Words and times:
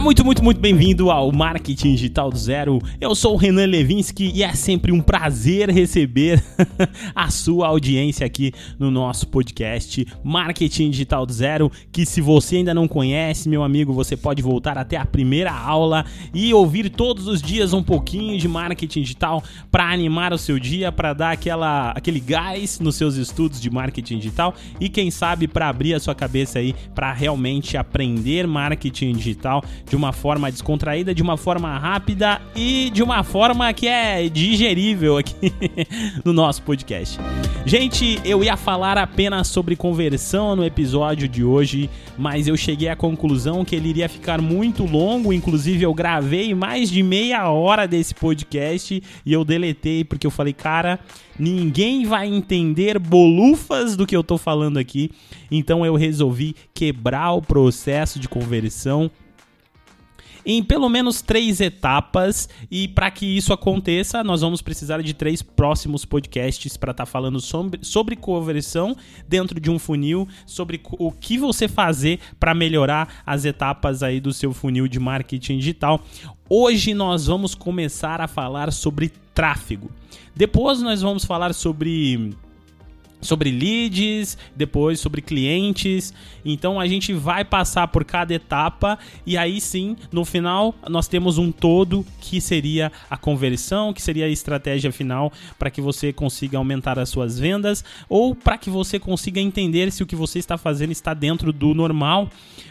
Muito, 0.00 0.24
muito, 0.24 0.42
muito 0.42 0.58
bem-vindo 0.58 1.10
ao 1.10 1.30
Marketing 1.30 1.94
Digital 1.94 2.30
do 2.30 2.38
Zero. 2.38 2.78
Eu 2.98 3.14
sou 3.14 3.34
o 3.34 3.36
Renan 3.36 3.66
Levinsky 3.66 4.32
e 4.34 4.42
é 4.42 4.54
sempre 4.54 4.90
um 4.90 5.00
prazer 5.00 5.68
receber 5.68 6.42
a 7.14 7.30
sua 7.30 7.68
audiência 7.68 8.24
aqui 8.24 8.50
no 8.78 8.90
nosso 8.90 9.28
podcast 9.28 10.06
Marketing 10.24 10.88
Digital 10.88 11.26
do 11.26 11.32
Zero. 11.34 11.70
Que 11.92 12.06
se 12.06 12.22
você 12.22 12.56
ainda 12.56 12.72
não 12.72 12.88
conhece, 12.88 13.46
meu 13.46 13.62
amigo, 13.62 13.92
você 13.92 14.16
pode 14.16 14.40
voltar 14.40 14.78
até 14.78 14.96
a 14.96 15.04
primeira 15.04 15.52
aula 15.52 16.06
e 16.32 16.52
ouvir 16.54 16.88
todos 16.88 17.28
os 17.28 17.42
dias 17.42 17.74
um 17.74 17.82
pouquinho 17.82 18.38
de 18.38 18.48
marketing 18.48 19.02
digital 19.02 19.44
para 19.70 19.92
animar 19.92 20.32
o 20.32 20.38
seu 20.38 20.58
dia, 20.58 20.90
para 20.90 21.12
dar 21.12 21.32
aquela, 21.32 21.90
aquele 21.90 22.20
gás 22.20 22.80
nos 22.80 22.96
seus 22.96 23.16
estudos 23.16 23.60
de 23.60 23.68
marketing 23.68 24.16
digital 24.16 24.54
e 24.80 24.88
quem 24.88 25.10
sabe 25.10 25.46
para 25.46 25.68
abrir 25.68 25.92
a 25.92 26.00
sua 26.00 26.14
cabeça 26.14 26.58
aí 26.58 26.74
para 26.94 27.12
realmente 27.12 27.76
aprender 27.76 28.46
marketing 28.46 29.12
digital 29.12 29.62
de 29.90 29.96
uma 29.96 30.12
forma 30.12 30.48
descontraída, 30.52 31.12
de 31.12 31.20
uma 31.20 31.36
forma 31.36 31.76
rápida 31.76 32.40
e 32.54 32.90
de 32.94 33.02
uma 33.02 33.24
forma 33.24 33.72
que 33.72 33.88
é 33.88 34.28
digerível 34.28 35.18
aqui 35.18 35.52
no 36.24 36.32
nosso 36.32 36.62
podcast. 36.62 37.18
Gente, 37.66 38.20
eu 38.24 38.44
ia 38.44 38.56
falar 38.56 38.96
apenas 38.96 39.48
sobre 39.48 39.74
conversão 39.74 40.54
no 40.54 40.64
episódio 40.64 41.26
de 41.26 41.42
hoje, 41.42 41.90
mas 42.16 42.46
eu 42.46 42.56
cheguei 42.56 42.88
à 42.88 42.94
conclusão 42.94 43.64
que 43.64 43.74
ele 43.74 43.88
iria 43.88 44.08
ficar 44.08 44.40
muito 44.40 44.84
longo, 44.84 45.32
inclusive 45.32 45.82
eu 45.82 45.92
gravei 45.92 46.54
mais 46.54 46.88
de 46.88 47.02
meia 47.02 47.50
hora 47.50 47.88
desse 47.88 48.14
podcast 48.14 49.02
e 49.26 49.32
eu 49.32 49.44
deletei 49.44 50.04
porque 50.04 50.24
eu 50.24 50.30
falei, 50.30 50.52
cara, 50.52 51.00
ninguém 51.36 52.06
vai 52.06 52.28
entender 52.28 52.96
bolufas 52.96 53.96
do 53.96 54.06
que 54.06 54.16
eu 54.16 54.22
tô 54.22 54.38
falando 54.38 54.78
aqui. 54.78 55.10
Então 55.50 55.84
eu 55.84 55.96
resolvi 55.96 56.54
quebrar 56.72 57.32
o 57.32 57.42
processo 57.42 58.20
de 58.20 58.28
conversão 58.28 59.10
em 60.44 60.62
pelo 60.62 60.88
menos 60.88 61.22
três 61.22 61.60
etapas. 61.60 62.48
E 62.70 62.88
para 62.88 63.10
que 63.10 63.26
isso 63.26 63.52
aconteça, 63.52 64.22
nós 64.24 64.40
vamos 64.40 64.62
precisar 64.62 65.02
de 65.02 65.14
três 65.14 65.42
próximos 65.42 66.04
podcasts 66.04 66.76
para 66.76 66.90
estar 66.90 67.04
tá 67.04 67.10
falando 67.10 67.40
sobre, 67.40 67.84
sobre 67.84 68.16
conversão 68.16 68.96
dentro 69.28 69.60
de 69.60 69.70
um 69.70 69.78
funil, 69.78 70.28
sobre 70.46 70.80
o 70.92 71.10
que 71.12 71.38
você 71.38 71.68
fazer 71.68 72.20
para 72.38 72.54
melhorar 72.54 73.22
as 73.26 73.44
etapas 73.44 74.02
aí 74.02 74.20
do 74.20 74.32
seu 74.32 74.52
funil 74.52 74.88
de 74.88 74.98
marketing 74.98 75.58
digital. 75.58 76.00
Hoje 76.48 76.94
nós 76.94 77.26
vamos 77.26 77.54
começar 77.54 78.20
a 78.20 78.26
falar 78.26 78.72
sobre 78.72 79.12
tráfego. 79.34 79.90
Depois 80.34 80.80
nós 80.80 81.02
vamos 81.02 81.24
falar 81.24 81.54
sobre 81.54 82.34
sobre 83.20 83.50
leads, 83.50 84.38
depois 84.56 85.00
sobre 85.00 85.20
clientes. 85.20 86.12
Então 86.44 86.80
a 86.80 86.86
gente 86.86 87.12
vai 87.12 87.44
passar 87.44 87.88
por 87.88 88.04
cada 88.04 88.34
etapa 88.34 88.98
e 89.26 89.36
aí 89.36 89.60
sim, 89.60 89.96
no 90.10 90.24
final, 90.24 90.74
nós 90.88 91.08
temos 91.08 91.38
um 91.38 91.52
todo 91.52 92.04
que 92.20 92.40
seria 92.40 92.90
a 93.08 93.16
conversão, 93.16 93.92
que 93.92 94.02
seria 94.02 94.26
a 94.26 94.28
estratégia 94.28 94.90
final 94.92 95.32
para 95.58 95.70
que 95.70 95.80
você 95.80 96.12
consiga 96.12 96.58
aumentar 96.58 96.98
as 96.98 97.08
suas 97.08 97.38
vendas 97.38 97.84
ou 98.08 98.34
para 98.34 98.58
que 98.58 98.70
você 98.70 98.98
consiga 98.98 99.40
entender 99.40 99.92
se 99.92 100.02
o 100.02 100.06
que 100.06 100.16
você 100.16 100.38
está 100.38 100.56
fazendo 100.56 100.92
está 100.92 101.14
dentro 101.14 101.52
do 101.52 101.74
normal. 101.74 102.28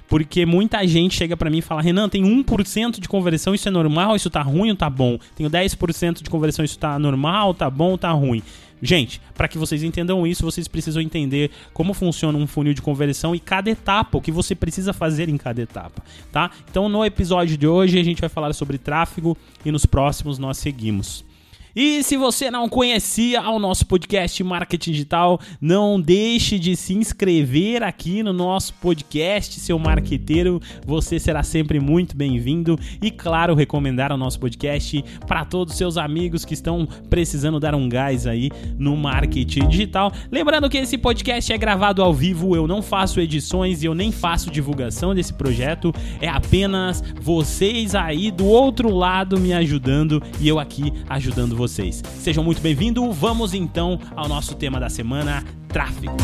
Porque 0.08 0.44
muita 0.44 0.86
gente 0.88 1.16
chega 1.16 1.38
para 1.38 1.52
mim 1.52 1.60
e 1.60 1.62
fala: 1.62 1.84
"Renan, 1.84 2.10
tem 2.10 2.24
1% 2.24 3.00
de 3.00 3.08
conversão, 3.08 3.54
isso 3.54 3.68
é 3.68 3.72
normal? 3.72 4.16
Isso 4.16 4.30
tá 4.30 4.42
ruim 4.42 4.72
ou 4.72 4.76
tá 4.76 4.90
bom? 4.90 5.20
Tenho 5.36 5.50
10% 5.50 6.24
de 6.24 6.30
conversão, 6.30 6.66
isso 6.66 6.80
tá 6.80 6.98
normal, 6.98 7.54
tá 7.54 7.70
bom 7.70 7.96
tá 7.96 8.12
ruim?" 8.12 8.42
Gente, 8.82 9.22
para 9.36 9.48
que 9.48 9.58
vocês 9.58 9.84
entendam 9.84 10.26
isso, 10.26 10.44
vocês 10.44 10.68
precisam 10.68 11.02
entender 11.02 11.52
como 11.74 11.94
funciona 11.94 12.38
um 12.38 12.48
funil 12.48 12.74
de 12.74 12.82
conversão 12.82 13.36
e 13.36 13.40
cada 13.40 13.70
etapa, 13.70 14.18
o 14.18 14.22
que 14.22 14.32
você 14.32 14.56
precisa 14.56 14.94
fazer 14.94 15.28
em 15.30 15.38
cada 15.38 15.62
etapa, 15.62 16.04
tá? 16.32 16.50
Então, 16.70 16.88
no 16.88 17.04
episódio 17.04 17.58
de 17.58 17.68
hoje 17.68 18.00
a 18.00 18.04
gente 18.04 18.22
vai 18.22 18.30
falar 18.30 18.54
sobre 18.54 18.78
tráfego 18.78 19.38
e 19.66 19.72
nos 19.72 19.86
próximos 19.86 20.38
nós 20.38 20.58
seguimos. 20.58 21.29
E 21.76 22.02
se 22.04 22.18
você 22.18 22.50
não 22.50 22.68
conhecia 22.68 23.48
o 23.48 23.60
nosso 23.60 23.86
podcast 23.86 24.44
Marketing 24.44 24.92
Digital, 24.92 25.40
não 25.62 26.02
deixe 26.02 26.58
de 26.58 26.76
se 26.76 26.96
inscrever 26.96 27.84
aqui 27.84 28.24
no 28.24 28.34
nosso 28.34 28.74
podcast, 28.76 29.60
seu 29.60 29.78
marqueteiro. 29.78 30.60
Você 30.84 31.20
será 31.20 31.44
sempre 31.44 31.80
muito 31.80 32.18
bem-vindo 32.18 32.78
e, 33.00 33.12
claro, 33.12 33.54
recomendar 33.54 34.12
o 34.12 34.18
nosso 34.18 34.40
podcast 34.40 35.04
para 35.28 35.46
todos 35.46 35.74
os 35.74 35.78
seus 35.78 35.96
amigos 35.96 36.44
que 36.44 36.56
estão 36.56 36.88
precisando 37.08 37.60
dar 37.60 37.76
um 37.76 37.88
gás 37.88 38.26
aí 38.26 38.50
no 38.78 38.98
marketing 38.98 39.68
digital. 39.68 40.12
Lembrando 40.32 40.70
que 40.70 40.78
esse 40.78 40.98
podcast 40.98 41.54
é 41.54 41.58
gravado 41.58 42.02
ao 42.02 42.14
vivo, 42.14 42.56
eu 42.56 42.66
não 42.66 42.82
faço 42.82 43.20
edições 43.20 43.84
e 43.84 43.86
eu 43.86 43.94
nem 43.94 44.12
faço 44.12 44.50
divulgação 44.50 45.14
desse 45.14 45.34
projeto, 45.34 45.94
é 46.20 46.28
apenas 46.28 47.04
vocês 47.22 47.94
aí 47.94 48.32
do 48.32 48.48
outro 48.48 48.92
lado 48.92 49.40
me 49.40 49.54
ajudando 49.54 50.22
e 50.40 50.48
eu 50.48 50.58
aqui 50.58 50.92
ajudando 51.08 51.59
vocês. 51.60 52.02
Sejam 52.18 52.44
muito 52.44 52.62
bem-vindos. 52.62 53.16
Vamos 53.18 53.54
então 53.54 54.00
ao 54.16 54.28
nosso 54.28 54.56
tema 54.56 54.80
da 54.80 54.90
semana: 54.90 55.44
tráfego. 55.68 56.16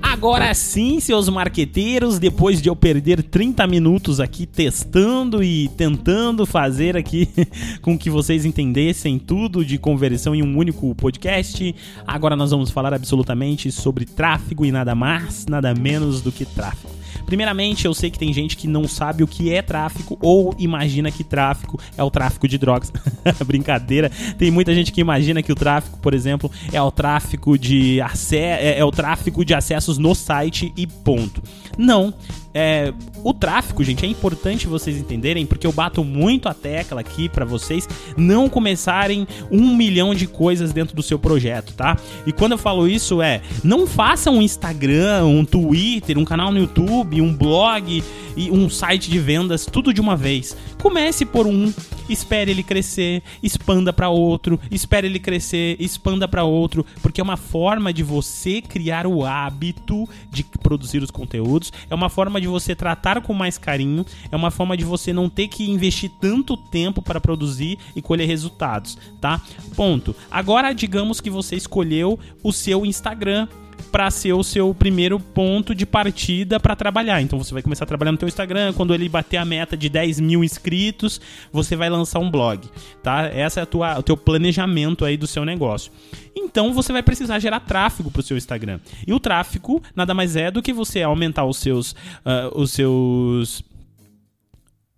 Agora 0.00 0.54
sim, 0.54 1.00
seus 1.00 1.28
marqueteiros, 1.28 2.20
depois 2.20 2.62
de 2.62 2.68
eu 2.68 2.76
perder 2.76 3.24
30 3.24 3.66
minutos 3.66 4.20
aqui 4.20 4.46
testando 4.46 5.42
e 5.42 5.66
tentando 5.70 6.46
fazer 6.46 6.96
aqui 6.96 7.28
com 7.82 7.98
que 7.98 8.08
vocês 8.08 8.44
entendessem 8.44 9.18
tudo 9.18 9.64
de 9.64 9.78
conversão 9.78 10.32
em 10.32 10.40
um 10.40 10.56
único 10.56 10.94
podcast, 10.94 11.74
agora 12.06 12.36
nós 12.36 12.52
vamos 12.52 12.70
falar 12.70 12.94
absolutamente 12.94 13.72
sobre 13.72 14.04
tráfego 14.04 14.64
e 14.64 14.70
nada 14.70 14.94
mais, 14.94 15.44
nada 15.46 15.74
menos 15.74 16.22
do 16.22 16.30
que 16.30 16.44
tráfego. 16.44 16.91
Primeiramente, 17.24 17.84
eu 17.84 17.94
sei 17.94 18.10
que 18.10 18.18
tem 18.18 18.32
gente 18.32 18.56
que 18.56 18.66
não 18.66 18.86
sabe 18.86 19.22
o 19.22 19.26
que 19.26 19.52
é 19.52 19.62
tráfico 19.62 20.18
ou 20.20 20.54
imagina 20.58 21.10
que 21.10 21.24
tráfico 21.24 21.80
é 21.96 22.02
o 22.02 22.10
tráfico 22.10 22.46
de 22.46 22.58
drogas. 22.58 22.92
Brincadeira. 23.46 24.10
Tem 24.38 24.50
muita 24.50 24.74
gente 24.74 24.92
que 24.92 25.00
imagina 25.00 25.42
que 25.42 25.52
o 25.52 25.54
tráfico, 25.54 25.98
por 25.98 26.14
exemplo, 26.14 26.50
é 26.72 26.80
o 26.80 26.90
tráfico 26.90 27.58
de 27.58 28.00
é, 28.32 28.78
é 28.78 28.84
o 28.84 28.90
tráfico 28.90 29.44
de 29.44 29.54
acessos 29.54 29.98
no 29.98 30.14
site 30.14 30.72
e 30.76 30.86
ponto. 30.86 31.42
Não. 31.76 32.14
É, 32.54 32.92
o 33.24 33.32
tráfego, 33.32 33.82
gente, 33.82 34.04
é 34.04 34.08
importante 34.08 34.66
vocês 34.66 34.96
entenderem, 34.96 35.46
porque 35.46 35.66
eu 35.66 35.72
bato 35.72 36.04
muito 36.04 36.48
a 36.48 36.54
tecla 36.54 37.00
aqui 37.00 37.28
para 37.28 37.44
vocês 37.44 37.88
não 38.16 38.48
começarem 38.48 39.26
um 39.50 39.74
milhão 39.74 40.14
de 40.14 40.26
coisas 40.26 40.72
dentro 40.72 40.94
do 40.94 41.02
seu 41.02 41.18
projeto, 41.18 41.72
tá? 41.74 41.96
E 42.26 42.32
quando 42.32 42.52
eu 42.52 42.58
falo 42.58 42.86
isso 42.86 43.22
é, 43.22 43.40
não 43.64 43.86
faça 43.86 44.30
um 44.30 44.42
Instagram, 44.42 45.24
um 45.24 45.44
Twitter, 45.44 46.18
um 46.18 46.24
canal 46.24 46.52
no 46.52 46.58
YouTube, 46.58 47.20
um 47.20 47.34
blog 47.34 48.02
e 48.36 48.50
um 48.50 48.68
site 48.68 49.10
de 49.10 49.18
vendas, 49.18 49.66
tudo 49.66 49.92
de 49.92 50.00
uma 50.00 50.16
vez. 50.16 50.56
Comece 50.82 51.24
por 51.24 51.46
um, 51.46 51.72
espere 52.08 52.50
ele 52.50 52.64
crescer, 52.64 53.22
expanda 53.40 53.92
para 53.92 54.08
outro, 54.08 54.58
espere 54.68 55.06
ele 55.06 55.20
crescer, 55.20 55.76
expanda 55.78 56.26
para 56.26 56.42
outro, 56.42 56.84
porque 57.00 57.20
é 57.20 57.24
uma 57.24 57.36
forma 57.36 57.92
de 57.92 58.02
você 58.02 58.60
criar 58.60 59.06
o 59.06 59.24
hábito 59.24 60.08
de 60.28 60.42
produzir 60.42 61.00
os 61.00 61.12
conteúdos, 61.12 61.72
é 61.88 61.94
uma 61.94 62.08
forma 62.08 62.40
de 62.40 62.48
você 62.48 62.74
tratar 62.74 63.20
com 63.20 63.32
mais 63.32 63.56
carinho, 63.56 64.04
é 64.28 64.34
uma 64.34 64.50
forma 64.50 64.76
de 64.76 64.84
você 64.84 65.12
não 65.12 65.30
ter 65.30 65.46
que 65.46 65.70
investir 65.70 66.10
tanto 66.20 66.56
tempo 66.56 67.00
para 67.00 67.20
produzir 67.20 67.78
e 67.94 68.02
colher 68.02 68.26
resultados, 68.26 68.98
tá? 69.20 69.40
Ponto. 69.76 70.16
Agora 70.28 70.72
digamos 70.72 71.20
que 71.20 71.30
você 71.30 71.54
escolheu 71.54 72.18
o 72.42 72.52
seu 72.52 72.84
Instagram 72.84 73.46
para 73.90 74.10
ser 74.10 74.32
o 74.32 74.42
seu 74.42 74.74
primeiro 74.74 75.20
ponto 75.20 75.74
de 75.74 75.84
partida 75.84 76.58
para 76.58 76.74
trabalhar. 76.74 77.20
Então 77.20 77.38
você 77.38 77.52
vai 77.52 77.62
começar 77.62 77.84
a 77.84 77.86
trabalhar 77.86 78.12
no 78.12 78.18
teu 78.18 78.28
Instagram, 78.28 78.72
quando 78.72 78.94
ele 78.94 79.08
bater 79.08 79.36
a 79.36 79.44
meta 79.44 79.76
de 79.76 79.88
10 79.88 80.20
mil 80.20 80.42
inscritos, 80.42 81.20
você 81.52 81.76
vai 81.76 81.90
lançar 81.90 82.18
um 82.18 82.30
blog, 82.30 82.68
tá? 83.02 83.26
Essa 83.26 83.60
é 83.60 83.62
a 83.62 83.66
tua, 83.66 83.98
o 83.98 84.02
teu 84.02 84.16
planejamento 84.16 85.04
aí 85.04 85.16
do 85.16 85.26
seu 85.26 85.44
negócio. 85.44 85.92
Então 86.34 86.72
você 86.72 86.92
vai 86.92 87.02
precisar 87.02 87.38
gerar 87.38 87.60
tráfego 87.60 88.10
para 88.10 88.20
o 88.20 88.22
seu 88.22 88.36
Instagram. 88.36 88.80
E 89.06 89.12
o 89.12 89.20
tráfego 89.20 89.82
nada 89.94 90.14
mais 90.14 90.36
é 90.36 90.50
do 90.50 90.62
que 90.62 90.72
você 90.72 91.02
aumentar 91.02 91.44
os 91.44 91.58
seus, 91.58 91.92
uh, 91.92 92.50
os 92.54 92.72
seus 92.72 93.62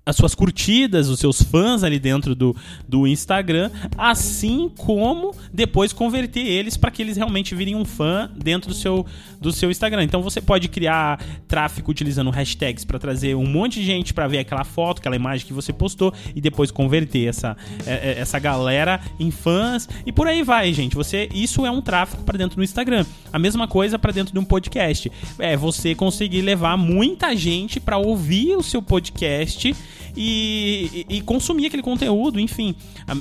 as 0.06 0.16
suas 0.16 0.34
curtidas, 0.34 1.08
os 1.08 1.18
seus 1.18 1.42
fãs 1.42 1.82
ali 1.82 1.98
dentro 1.98 2.34
do, 2.34 2.54
do 2.86 3.06
Instagram, 3.06 3.70
assim 3.96 4.70
como 4.76 5.34
depois 5.52 5.92
converter 5.92 6.46
eles 6.46 6.76
para 6.76 6.90
que 6.90 7.00
eles 7.00 7.16
realmente 7.16 7.54
virem 7.54 7.74
um 7.74 7.84
fã 7.84 8.30
dentro 8.36 8.68
do 8.68 8.74
seu, 8.74 9.06
do 9.40 9.50
seu 9.50 9.70
Instagram. 9.70 10.04
Então 10.04 10.22
você 10.22 10.40
pode 10.40 10.68
criar 10.68 11.22
tráfego 11.48 11.90
utilizando 11.90 12.30
hashtags 12.30 12.84
para 12.84 12.98
trazer 12.98 13.34
um 13.34 13.46
monte 13.46 13.80
de 13.80 13.86
gente 13.86 14.12
para 14.12 14.28
ver 14.28 14.38
aquela 14.38 14.64
foto, 14.64 14.98
aquela 14.98 15.16
imagem 15.16 15.46
que 15.46 15.52
você 15.52 15.72
postou 15.72 16.12
e 16.34 16.40
depois 16.40 16.70
converter 16.70 17.28
essa, 17.28 17.56
é, 17.86 17.92
é, 17.92 18.18
essa 18.18 18.38
galera 18.38 19.00
em 19.18 19.30
fãs 19.30 19.88
e 20.04 20.12
por 20.12 20.26
aí 20.26 20.42
vai, 20.42 20.72
gente. 20.74 20.94
Você 20.94 21.28
isso 21.32 21.64
é 21.64 21.70
um 21.70 21.80
tráfego 21.80 22.22
para 22.24 22.36
dentro 22.36 22.56
do 22.56 22.62
Instagram. 22.62 23.06
A 23.32 23.38
mesma 23.38 23.66
coisa 23.66 23.98
para 23.98 24.12
dentro 24.12 24.32
de 24.32 24.38
um 24.38 24.44
podcast. 24.44 25.10
É 25.38 25.56
você 25.56 25.94
conseguir 25.94 26.42
levar 26.42 26.76
muita 26.76 27.34
gente 27.34 27.80
para 27.80 27.96
ouvir 27.96 28.56
o 28.56 28.62
seu 28.62 28.82
podcast 28.82 29.74
e, 30.16 31.06
e, 31.08 31.16
e 31.16 31.20
consumir 31.20 31.66
aquele 31.66 31.82
conteúdo, 31.82 32.40
enfim. 32.40 32.74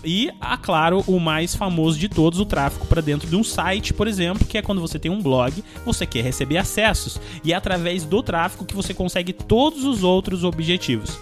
E, 0.04 0.32
ah, 0.40 0.58
claro, 0.58 1.04
o 1.08 1.20
mais 1.20 1.56
famoso 1.56 1.98
de 1.98 2.08
todos, 2.08 2.40
o 2.40 2.46
tráfego 2.46 2.86
para 2.86 3.02
dentro 3.02 3.28
de 3.28 3.36
um 3.36 3.44
site, 3.44 3.94
por 3.94 4.08
exemplo, 4.08 4.46
que 4.46 4.58
é 4.58 4.62
quando 4.62 4.82
você 4.82 4.98
tem 5.00 5.12
um 5.12 5.22
blog, 5.22 5.64
você 5.86 6.06
quer 6.06 6.24
receber 6.24 6.58
acessos 6.58 7.20
e 7.44 7.54
é 7.54 7.56
através 7.56 8.04
do 8.04 8.22
tráfego 8.22 8.66
que 8.66 8.76
você 8.76 8.94
consegue 8.94 9.34
todos 9.34 9.84
os 9.84 10.04
outros 10.04 10.44
objetivos. 10.44 11.18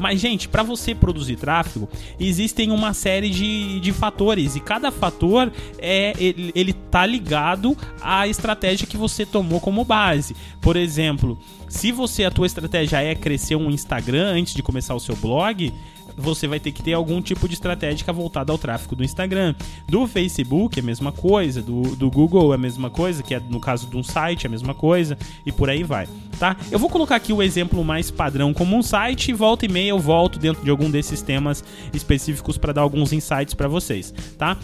Mas, 0.00 0.20
gente, 0.20 0.48
para 0.48 0.62
você 0.62 0.94
produzir 0.94 1.36
tráfego, 1.36 1.88
existem 2.20 2.70
uma 2.70 2.92
série 2.92 3.30
de, 3.30 3.80
de 3.80 3.92
fatores 3.92 4.56
e 4.56 4.60
cada 4.60 4.90
fator 4.90 5.52
é 5.78 6.12
ele, 6.18 6.52
ele 6.54 6.72
tá 6.72 7.06
ligado 7.06 7.76
à 8.00 8.28
estratégia 8.28 8.86
que 8.86 8.96
você 8.96 9.24
tomou 9.24 9.60
como 9.60 9.84
base. 9.84 10.36
Por 10.60 10.76
exemplo, 10.76 11.38
se 11.68 11.92
você 11.92 12.24
a 12.24 12.30
tua 12.30 12.46
estratégia 12.46 13.02
é 13.02 13.14
crescer 13.14 13.56
um 13.56 13.70
Instagram 13.70 14.32
antes 14.32 14.54
de 14.54 14.62
começar 14.62 14.94
o 14.94 15.00
seu 15.00 15.16
blog, 15.16 15.72
você 16.16 16.46
vai 16.46 16.60
ter 16.60 16.72
que 16.72 16.82
ter 16.82 16.92
algum 16.92 17.20
tipo 17.22 17.48
de 17.48 17.54
estratégia 17.54 18.12
voltada 18.12 18.52
ao 18.52 18.58
tráfego 18.58 18.96
do 18.96 19.04
Instagram. 19.04 19.54
Do 19.88 20.06
Facebook 20.06 20.78
é 20.78 20.82
a 20.82 20.84
mesma 20.84 21.12
coisa, 21.12 21.62
do, 21.62 21.82
do 21.96 22.10
Google 22.10 22.52
é 22.52 22.56
a 22.56 22.58
mesma 22.58 22.90
coisa, 22.90 23.22
que 23.22 23.34
é 23.34 23.40
no 23.40 23.60
caso 23.60 23.86
de 23.86 23.96
um 23.96 24.02
site 24.02 24.46
é 24.46 24.48
a 24.48 24.50
mesma 24.50 24.74
coisa, 24.74 25.16
e 25.44 25.52
por 25.52 25.70
aí 25.70 25.82
vai, 25.82 26.08
tá? 26.38 26.56
Eu 26.70 26.78
vou 26.78 26.88
colocar 26.88 27.16
aqui 27.16 27.32
o 27.32 27.42
exemplo 27.42 27.84
mais 27.84 28.10
padrão 28.10 28.52
como 28.52 28.76
um 28.76 28.82
site 28.82 29.30
e 29.30 29.34
volta 29.34 29.66
e 29.66 29.68
meia 29.68 29.90
eu 29.90 29.98
volto 29.98 30.38
dentro 30.38 30.62
de 30.64 30.70
algum 30.70 30.90
desses 30.90 31.22
temas 31.22 31.62
específicos 31.92 32.58
para 32.58 32.72
dar 32.72 32.82
alguns 32.82 33.12
insights 33.12 33.54
para 33.54 33.68
vocês, 33.68 34.12
tá? 34.38 34.56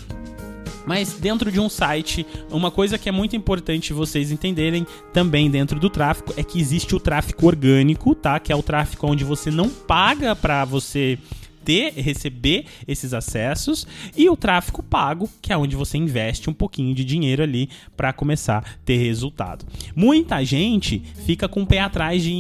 Mas 0.87 1.15
dentro 1.15 1.51
de 1.51 1.61
um 1.61 1.69
site, 1.69 2.27
uma 2.51 2.71
coisa 2.71 2.99
que 2.99 3.09
é 3.09 3.13
muito 3.13 3.37
importante 3.37 3.93
vocês 3.93 4.31
entenderem 4.31 4.87
também 5.13 5.51
dentro 5.51 5.79
do 5.79 5.89
tráfego 5.89 6.35
é 6.37 6.43
que 6.43 6.61
existe 6.61 6.95
o 6.95 7.01
tráfego 7.01 7.47
orgânico, 7.47 8.15
tá? 8.15 8.39
Que 8.41 8.53
é 8.53 8.57
o 8.57 8.63
tráfego 8.63 9.07
onde 9.07 9.25
você 9.25 9.51
não 9.51 9.69
paga 9.69 10.35
para 10.35 10.65
você 10.65 11.19
ter, 11.65 11.93
receber 11.95 12.65
esses 12.87 13.15
acessos, 13.15 13.87
e 14.17 14.29
o 14.29 14.37
tráfego 14.37 14.83
pago, 14.83 15.29
que 15.41 15.53
é 15.53 15.57
onde 15.57 15.77
você 15.77 15.99
investe 15.99 16.51
um 16.51 16.53
pouquinho 16.53 16.95
de 16.95 17.05
dinheiro 17.05 17.43
ali 17.43 17.69
para 17.97 18.13
começar 18.13 18.59
a 18.59 18.65
ter 18.85 18.97
resultado. 18.97 19.65
Muita 19.95 20.45
gente 20.45 21.03
fica 21.25 21.49
com 21.49 21.63
o 21.63 21.67
pé 21.67 21.81
atrás 21.81 22.23
de 22.23 22.33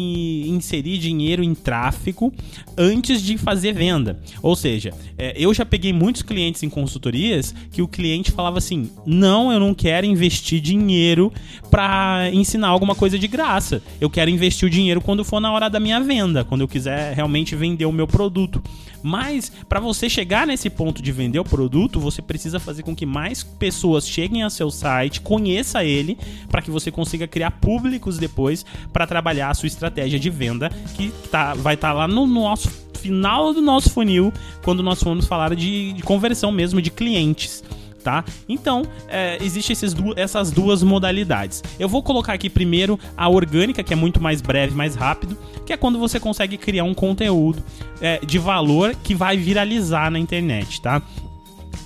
inserir 0.48 0.98
dinheiro 0.98 1.42
em 1.42 1.54
tráfego 1.54 2.32
antes 2.76 3.22
de 3.22 3.38
fazer 3.38 3.72
venda. 3.72 4.20
Ou 4.42 4.56
seja, 4.56 4.92
é, 5.16 5.34
eu 5.36 5.52
já 5.54 5.64
peguei 5.64 5.92
muitos 5.92 6.22
clientes 6.22 6.62
em 6.62 6.68
consultorias 6.68 7.54
que 7.70 7.82
o 7.82 7.88
cliente 7.88 8.30
falava 8.30 8.58
assim: 8.58 8.90
não, 9.06 9.52
eu 9.52 9.60
não 9.60 9.74
quero 9.74 10.06
investir 10.06 10.60
dinheiro 10.60 11.32
para 11.70 12.30
ensinar 12.32 12.68
alguma 12.68 12.94
coisa 12.94 13.18
de 13.18 13.28
graça. 13.28 13.82
Eu 14.00 14.10
quero 14.10 14.30
investir 14.30 14.66
o 14.66 14.70
dinheiro 14.70 15.00
quando 15.00 15.24
for 15.24 15.40
na 15.40 15.52
hora 15.52 15.68
da 15.68 15.80
minha 15.80 16.00
venda, 16.00 16.44
quando 16.44 16.62
eu 16.62 16.68
quiser 16.68 17.14
realmente 17.14 17.54
vender 17.54 17.86
o 17.86 17.92
meu 17.92 18.06
produto. 18.06 18.62
Mas 19.12 19.52
para 19.68 19.78
você 19.78 20.08
chegar 20.08 20.46
nesse 20.46 20.70
ponto 20.70 21.02
de 21.02 21.12
vender 21.12 21.38
o 21.38 21.44
produto, 21.44 22.00
você 22.00 22.22
precisa 22.22 22.58
fazer 22.58 22.82
com 22.82 22.96
que 22.96 23.04
mais 23.04 23.42
pessoas 23.42 24.08
cheguem 24.08 24.42
ao 24.42 24.48
seu 24.48 24.70
site, 24.70 25.20
conheça 25.20 25.84
ele, 25.84 26.16
para 26.48 26.62
que 26.62 26.70
você 26.70 26.90
consiga 26.90 27.28
criar 27.28 27.50
públicos 27.50 28.16
depois 28.16 28.64
para 28.90 29.06
trabalhar 29.06 29.50
a 29.50 29.54
sua 29.54 29.66
estratégia 29.66 30.18
de 30.18 30.30
venda, 30.30 30.70
que 30.96 31.12
tá, 31.30 31.52
vai 31.52 31.74
estar 31.74 31.88
tá 31.88 31.92
lá 31.92 32.08
no 32.08 32.26
nosso 32.26 32.70
final 32.94 33.52
do 33.52 33.60
nosso 33.60 33.90
funil, 33.90 34.32
quando 34.62 34.82
nós 34.82 35.02
formos 35.02 35.26
falar 35.26 35.54
de, 35.54 35.92
de 35.92 36.02
conversão 36.02 36.50
mesmo 36.50 36.80
de 36.80 36.90
clientes 36.90 37.62
tá? 38.02 38.24
Então, 38.48 38.82
é, 39.08 39.38
existem 39.40 39.74
du 39.94 40.12
essas 40.16 40.50
duas 40.50 40.82
modalidades. 40.82 41.62
Eu 41.78 41.88
vou 41.88 42.02
colocar 42.02 42.32
aqui 42.32 42.50
primeiro 42.50 42.98
a 43.16 43.28
orgânica, 43.28 43.82
que 43.82 43.92
é 43.92 43.96
muito 43.96 44.20
mais 44.20 44.40
breve, 44.40 44.74
mais 44.74 44.94
rápido, 44.94 45.36
que 45.64 45.72
é 45.72 45.76
quando 45.76 45.98
você 45.98 46.20
consegue 46.20 46.58
criar 46.58 46.84
um 46.84 46.94
conteúdo 46.94 47.62
é, 48.00 48.18
de 48.24 48.38
valor 48.38 48.94
que 49.02 49.14
vai 49.14 49.36
viralizar 49.36 50.10
na 50.10 50.18
internet, 50.18 50.80
tá? 50.80 51.00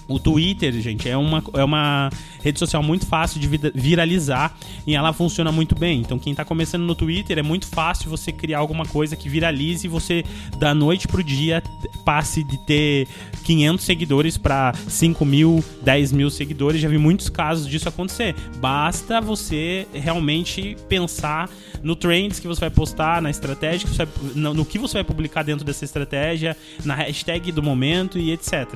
O 0.09 0.19
Twitter, 0.19 0.73
gente, 0.81 1.09
é 1.09 1.17
uma, 1.17 1.43
é 1.55 1.65
uma 1.65 2.11
rede 2.43 2.59
social 2.59 2.83
muito 2.83 3.07
fácil 3.07 3.41
de 3.41 3.49
viralizar 3.75 4.57
e 4.87 4.95
ela 4.95 5.13
funciona 5.13 5.51
muito 5.51 5.75
bem. 5.75 6.01
Então, 6.01 6.19
quem 6.19 6.31
está 6.31 6.45
começando 6.45 6.85
no 6.85 6.95
Twitter, 6.95 7.39
é 7.39 7.43
muito 7.43 7.67
fácil 7.67 8.09
você 8.09 8.31
criar 8.31 8.59
alguma 8.59 8.85
coisa 8.87 9.17
que 9.17 9.29
viralize 9.29 9.87
e 9.87 9.91
você, 9.91 10.25
da 10.59 10.73
noite 10.73 11.09
pro 11.09 11.25
dia, 11.25 11.63
passe 12.05 12.45
de 12.45 12.57
ter 12.59 13.09
500 13.45 13.85
seguidores 13.85 14.39
para 14.39 14.73
5 14.89 15.25
mil, 15.25 15.65
10 15.83 16.13
mil 16.13 16.31
seguidores. 16.31 16.81
Já 16.81 16.89
vi 16.89 16.99
muitos 16.99 17.29
casos 17.29 17.67
disso 17.67 17.89
acontecer. 17.89 18.35
Basta 18.59 19.21
você 19.21 19.87
realmente 19.93 20.77
pensar 20.89 21.51
no 21.83 21.97
trends 21.97 22.39
que 22.39 22.47
você 22.47 22.61
vai 22.61 22.71
postar, 22.71 23.21
na 23.21 23.31
estratégia, 23.31 23.89
que 23.89 23.97
vai, 23.97 24.09
no, 24.35 24.65
que 24.65 24.79
você 24.79 24.95
vai 24.95 25.05
publicar 25.05 25.43
dentro 25.43 25.65
dessa 25.65 25.85
estratégia, 25.85 26.57
na 26.85 26.95
hashtag 26.95 27.53
do 27.53 27.63
momento 27.63 28.19
e 28.19 28.33
etc. 28.33 28.69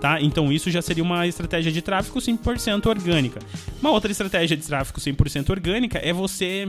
Tá? 0.00 0.20
Então, 0.20 0.52
isso 0.52 0.67
já 0.70 0.82
seria 0.82 1.02
uma 1.02 1.26
estratégia 1.26 1.72
de 1.72 1.82
tráfego 1.82 2.18
100% 2.18 2.86
orgânico 2.86 3.08
orgânica. 3.08 3.40
Uma 3.80 3.90
outra 3.90 4.10
estratégia 4.10 4.56
de 4.56 4.66
tráfego 4.66 5.00
100% 5.00 5.50
orgânica 5.50 5.98
é 5.98 6.12
você 6.12 6.66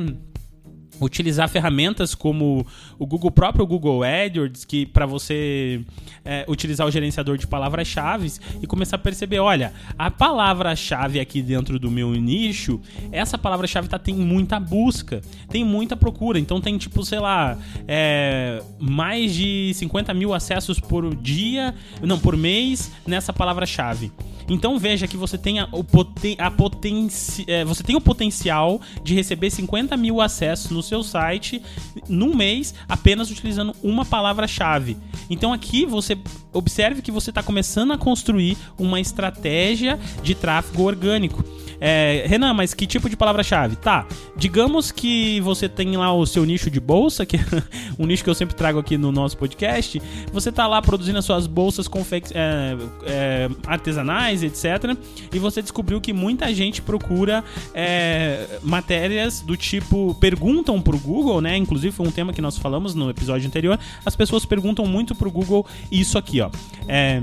utilizar 0.99 1.47
ferramentas 1.49 2.13
como 2.13 2.65
o 2.97 3.05
Google 3.05 3.31
próprio 3.31 3.65
Google 3.65 4.03
AdWords, 4.03 4.65
que 4.65 4.85
para 4.85 5.05
você 5.05 5.81
é, 6.25 6.45
utilizar 6.47 6.85
o 6.85 6.91
gerenciador 6.91 7.37
de 7.37 7.47
palavras-chave 7.47 8.31
e 8.61 8.67
começar 8.67 8.97
a 8.97 8.99
perceber, 8.99 9.39
olha, 9.39 9.73
a 9.97 10.11
palavra-chave 10.11 11.19
aqui 11.19 11.41
dentro 11.41 11.79
do 11.79 11.89
meu 11.89 12.11
nicho, 12.13 12.79
essa 13.11 13.37
palavra-chave 13.37 13.87
tá 13.87 13.97
tem 13.97 14.15
muita 14.15 14.59
busca, 14.59 15.21
tem 15.49 15.63
muita 15.63 15.95
procura, 15.95 16.39
então 16.39 16.59
tem 16.59 16.77
tipo, 16.77 17.03
sei 17.05 17.19
lá, 17.19 17.57
é, 17.87 18.61
mais 18.79 19.33
de 19.33 19.71
50 19.75 20.13
mil 20.13 20.33
acessos 20.33 20.79
por 20.79 21.15
dia, 21.15 21.73
não, 22.01 22.19
por 22.19 22.35
mês 22.35 22.91
nessa 23.05 23.31
palavra-chave. 23.31 24.11
Então 24.49 24.79
veja 24.79 25.07
que 25.07 25.15
você 25.15 25.37
tem, 25.37 25.59
a, 25.59 25.69
o, 25.71 25.83
poten, 25.83 26.35
a 26.39 26.49
potenci, 26.49 27.45
é, 27.47 27.63
você 27.63 27.83
tem 27.83 27.95
o 27.95 28.01
potencial 28.01 28.81
de 29.03 29.13
receber 29.13 29.49
50 29.49 29.95
mil 29.95 30.19
acessos 30.19 30.71
no 30.71 30.81
seu 30.81 31.03
site 31.03 31.61
num 32.07 32.35
mês 32.35 32.73
apenas 32.87 33.29
utilizando 33.29 33.75
uma 33.83 34.03
palavra-chave. 34.03 34.97
Então 35.29 35.53
aqui 35.53 35.85
você 35.85 36.17
observe 36.53 37.01
que 37.01 37.11
você 37.11 37.29
está 37.31 37.43
começando 37.43 37.91
a 37.91 37.97
construir 37.97 38.57
uma 38.77 38.99
estratégia 38.99 39.99
de 40.23 40.35
tráfego 40.35 40.83
orgânico. 40.83 41.43
É, 41.81 42.25
Renan, 42.27 42.53
mas 42.53 42.73
que 42.73 42.85
tipo 42.85 43.09
de 43.09 43.15
palavra-chave? 43.15 43.75
Tá, 43.77 44.05
digamos 44.35 44.91
que 44.91 45.39
você 45.41 45.69
tem 45.69 45.95
lá 45.95 46.13
o 46.13 46.25
seu 46.25 46.43
nicho 46.45 46.69
de 46.69 46.79
bolsa, 46.79 47.25
que 47.25 47.37
é 47.37 47.39
um 47.97 48.05
nicho 48.05 48.23
que 48.23 48.29
eu 48.29 48.35
sempre 48.35 48.55
trago 48.55 48.79
aqui 48.79 48.97
no 48.97 49.11
nosso 49.11 49.37
podcast. 49.37 50.01
Você 50.33 50.51
tá 50.51 50.67
lá 50.67 50.81
produzindo 50.81 51.17
as 51.17 51.25
suas 51.25 51.47
bolsas 51.47 51.89
é, 52.33 52.75
é, 53.05 53.49
artesanais, 53.65 54.43
etc. 54.43 54.97
E 55.33 55.39
você 55.39 55.61
descobriu 55.61 56.01
que 56.01 56.11
muita 56.11 56.53
gente 56.53 56.81
procura 56.81 57.43
é, 57.73 58.59
matérias 58.61 59.41
do 59.41 59.55
tipo. 59.55 60.15
Perguntam 60.15 60.81
pro 60.81 60.97
Google, 60.97 61.39
né? 61.39 61.55
Inclusive 61.55 61.95
foi 61.95 62.07
um 62.07 62.11
tema 62.11 62.33
que 62.33 62.41
nós 62.41 62.57
falamos 62.57 62.93
no 62.93 63.09
episódio 63.09 63.47
anterior. 63.47 63.79
As 64.05 64.15
pessoas 64.15 64.45
perguntam 64.45 64.85
muito 64.85 65.15
pro 65.15 65.31
Google 65.31 65.65
isso 65.91 66.17
aqui, 66.17 66.38
ó. 66.41 66.49
É 66.87 67.21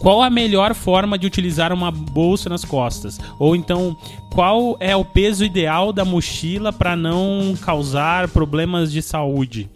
qual 0.00 0.22
a 0.22 0.30
melhor 0.30 0.74
forma 0.74 1.18
de 1.18 1.26
utilizar 1.26 1.74
uma 1.74 1.90
bolsa 1.90 2.48
nas 2.48 2.64
costas? 2.64 3.20
Ou 3.38 3.54
então, 3.54 3.94
qual 4.32 4.78
é 4.80 4.96
o 4.96 5.04
peso 5.04 5.44
ideal 5.44 5.92
da 5.92 6.06
mochila 6.06 6.72
para 6.72 6.96
não 6.96 7.54
causar 7.60 8.28
problemas 8.28 8.90
de 8.90 9.02
saúde? 9.02 9.68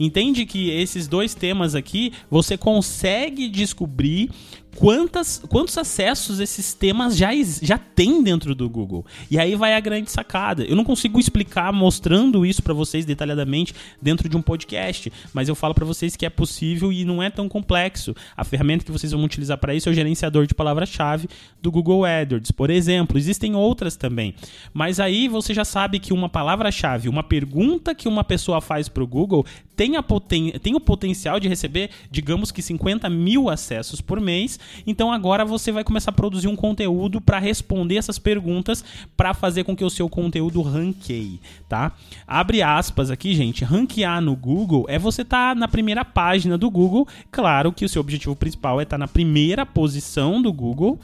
Entende 0.00 0.46
que 0.46 0.70
esses 0.70 1.06
dois 1.06 1.34
temas 1.34 1.74
aqui 1.74 2.10
você 2.30 2.56
consegue 2.56 3.50
descobrir 3.50 4.30
quantas, 4.76 5.42
quantos 5.48 5.76
acessos 5.76 6.38
esses 6.38 6.74
temas 6.74 7.16
já, 7.16 7.30
já 7.62 7.78
tem 7.78 8.22
dentro 8.22 8.54
do 8.54 8.68
Google. 8.68 9.04
E 9.30 9.38
aí 9.38 9.56
vai 9.56 9.74
a 9.74 9.80
grande 9.80 10.10
sacada. 10.10 10.64
Eu 10.64 10.76
não 10.76 10.84
consigo 10.84 11.18
explicar 11.18 11.72
mostrando 11.72 12.44
isso 12.44 12.62
para 12.62 12.74
vocês 12.74 13.04
detalhadamente 13.04 13.74
dentro 14.00 14.28
de 14.28 14.36
um 14.36 14.42
podcast, 14.42 15.12
mas 15.32 15.48
eu 15.48 15.54
falo 15.54 15.74
para 15.74 15.84
vocês 15.84 16.14
que 16.14 16.26
é 16.26 16.30
possível 16.30 16.92
e 16.92 17.04
não 17.04 17.22
é 17.22 17.30
tão 17.30 17.48
complexo. 17.48 18.14
A 18.36 18.44
ferramenta 18.44 18.84
que 18.84 18.92
vocês 18.92 19.12
vão 19.12 19.24
utilizar 19.24 19.58
para 19.58 19.74
isso 19.74 19.88
é 19.88 19.92
o 19.92 19.94
gerenciador 19.94 20.46
de 20.46 20.54
palavra-chave 20.54 21.28
do 21.60 21.70
Google 21.70 22.04
AdWords, 22.04 22.50
por 22.50 22.70
exemplo. 22.70 23.18
Existem 23.18 23.54
outras 23.54 23.96
também. 23.96 24.34
Mas 24.72 25.00
aí 25.00 25.26
você 25.26 25.54
já 25.54 25.64
sabe 25.64 25.98
que 25.98 26.12
uma 26.12 26.28
palavra-chave, 26.28 27.08
uma 27.08 27.22
pergunta 27.22 27.94
que 27.94 28.06
uma 28.06 28.22
pessoa 28.22 28.60
faz 28.60 28.88
para 28.88 29.02
o 29.02 29.06
Google 29.06 29.44
tem, 29.74 29.96
a 29.96 30.02
poten 30.02 30.52
tem 30.52 30.74
o 30.74 30.80
potencial 30.80 31.38
de 31.38 31.48
receber, 31.48 31.90
digamos 32.10 32.50
que 32.50 32.62
50 32.62 33.08
mil 33.10 33.50
acessos 33.50 34.00
por 34.00 34.20
mês 34.20 34.58
então 34.86 35.12
agora 35.12 35.44
você 35.44 35.72
vai 35.72 35.84
começar 35.84 36.10
a 36.10 36.14
produzir 36.14 36.48
um 36.48 36.56
conteúdo 36.56 37.20
para 37.20 37.38
responder 37.38 37.96
essas 37.96 38.18
perguntas 38.18 38.84
para 39.16 39.34
fazer 39.34 39.64
com 39.64 39.76
que 39.76 39.84
o 39.84 39.90
seu 39.90 40.08
conteúdo 40.08 40.62
ranqueie, 40.62 41.40
tá? 41.68 41.92
Abre 42.26 42.62
aspas 42.62 43.10
aqui, 43.10 43.34
gente. 43.34 43.64
Ranquear 43.64 44.20
no 44.20 44.34
Google 44.34 44.86
é 44.88 44.98
você 44.98 45.22
estar 45.22 45.54
tá 45.54 45.58
na 45.58 45.68
primeira 45.68 46.04
página 46.04 46.56
do 46.56 46.70
Google. 46.70 47.06
Claro 47.30 47.72
que 47.72 47.84
o 47.84 47.88
seu 47.88 48.00
objetivo 48.00 48.34
principal 48.36 48.80
é 48.80 48.82
estar 48.82 48.94
tá 48.94 48.98
na 48.98 49.08
primeira 49.08 49.64
posição 49.64 50.40
do 50.40 50.52
Google 50.52 50.98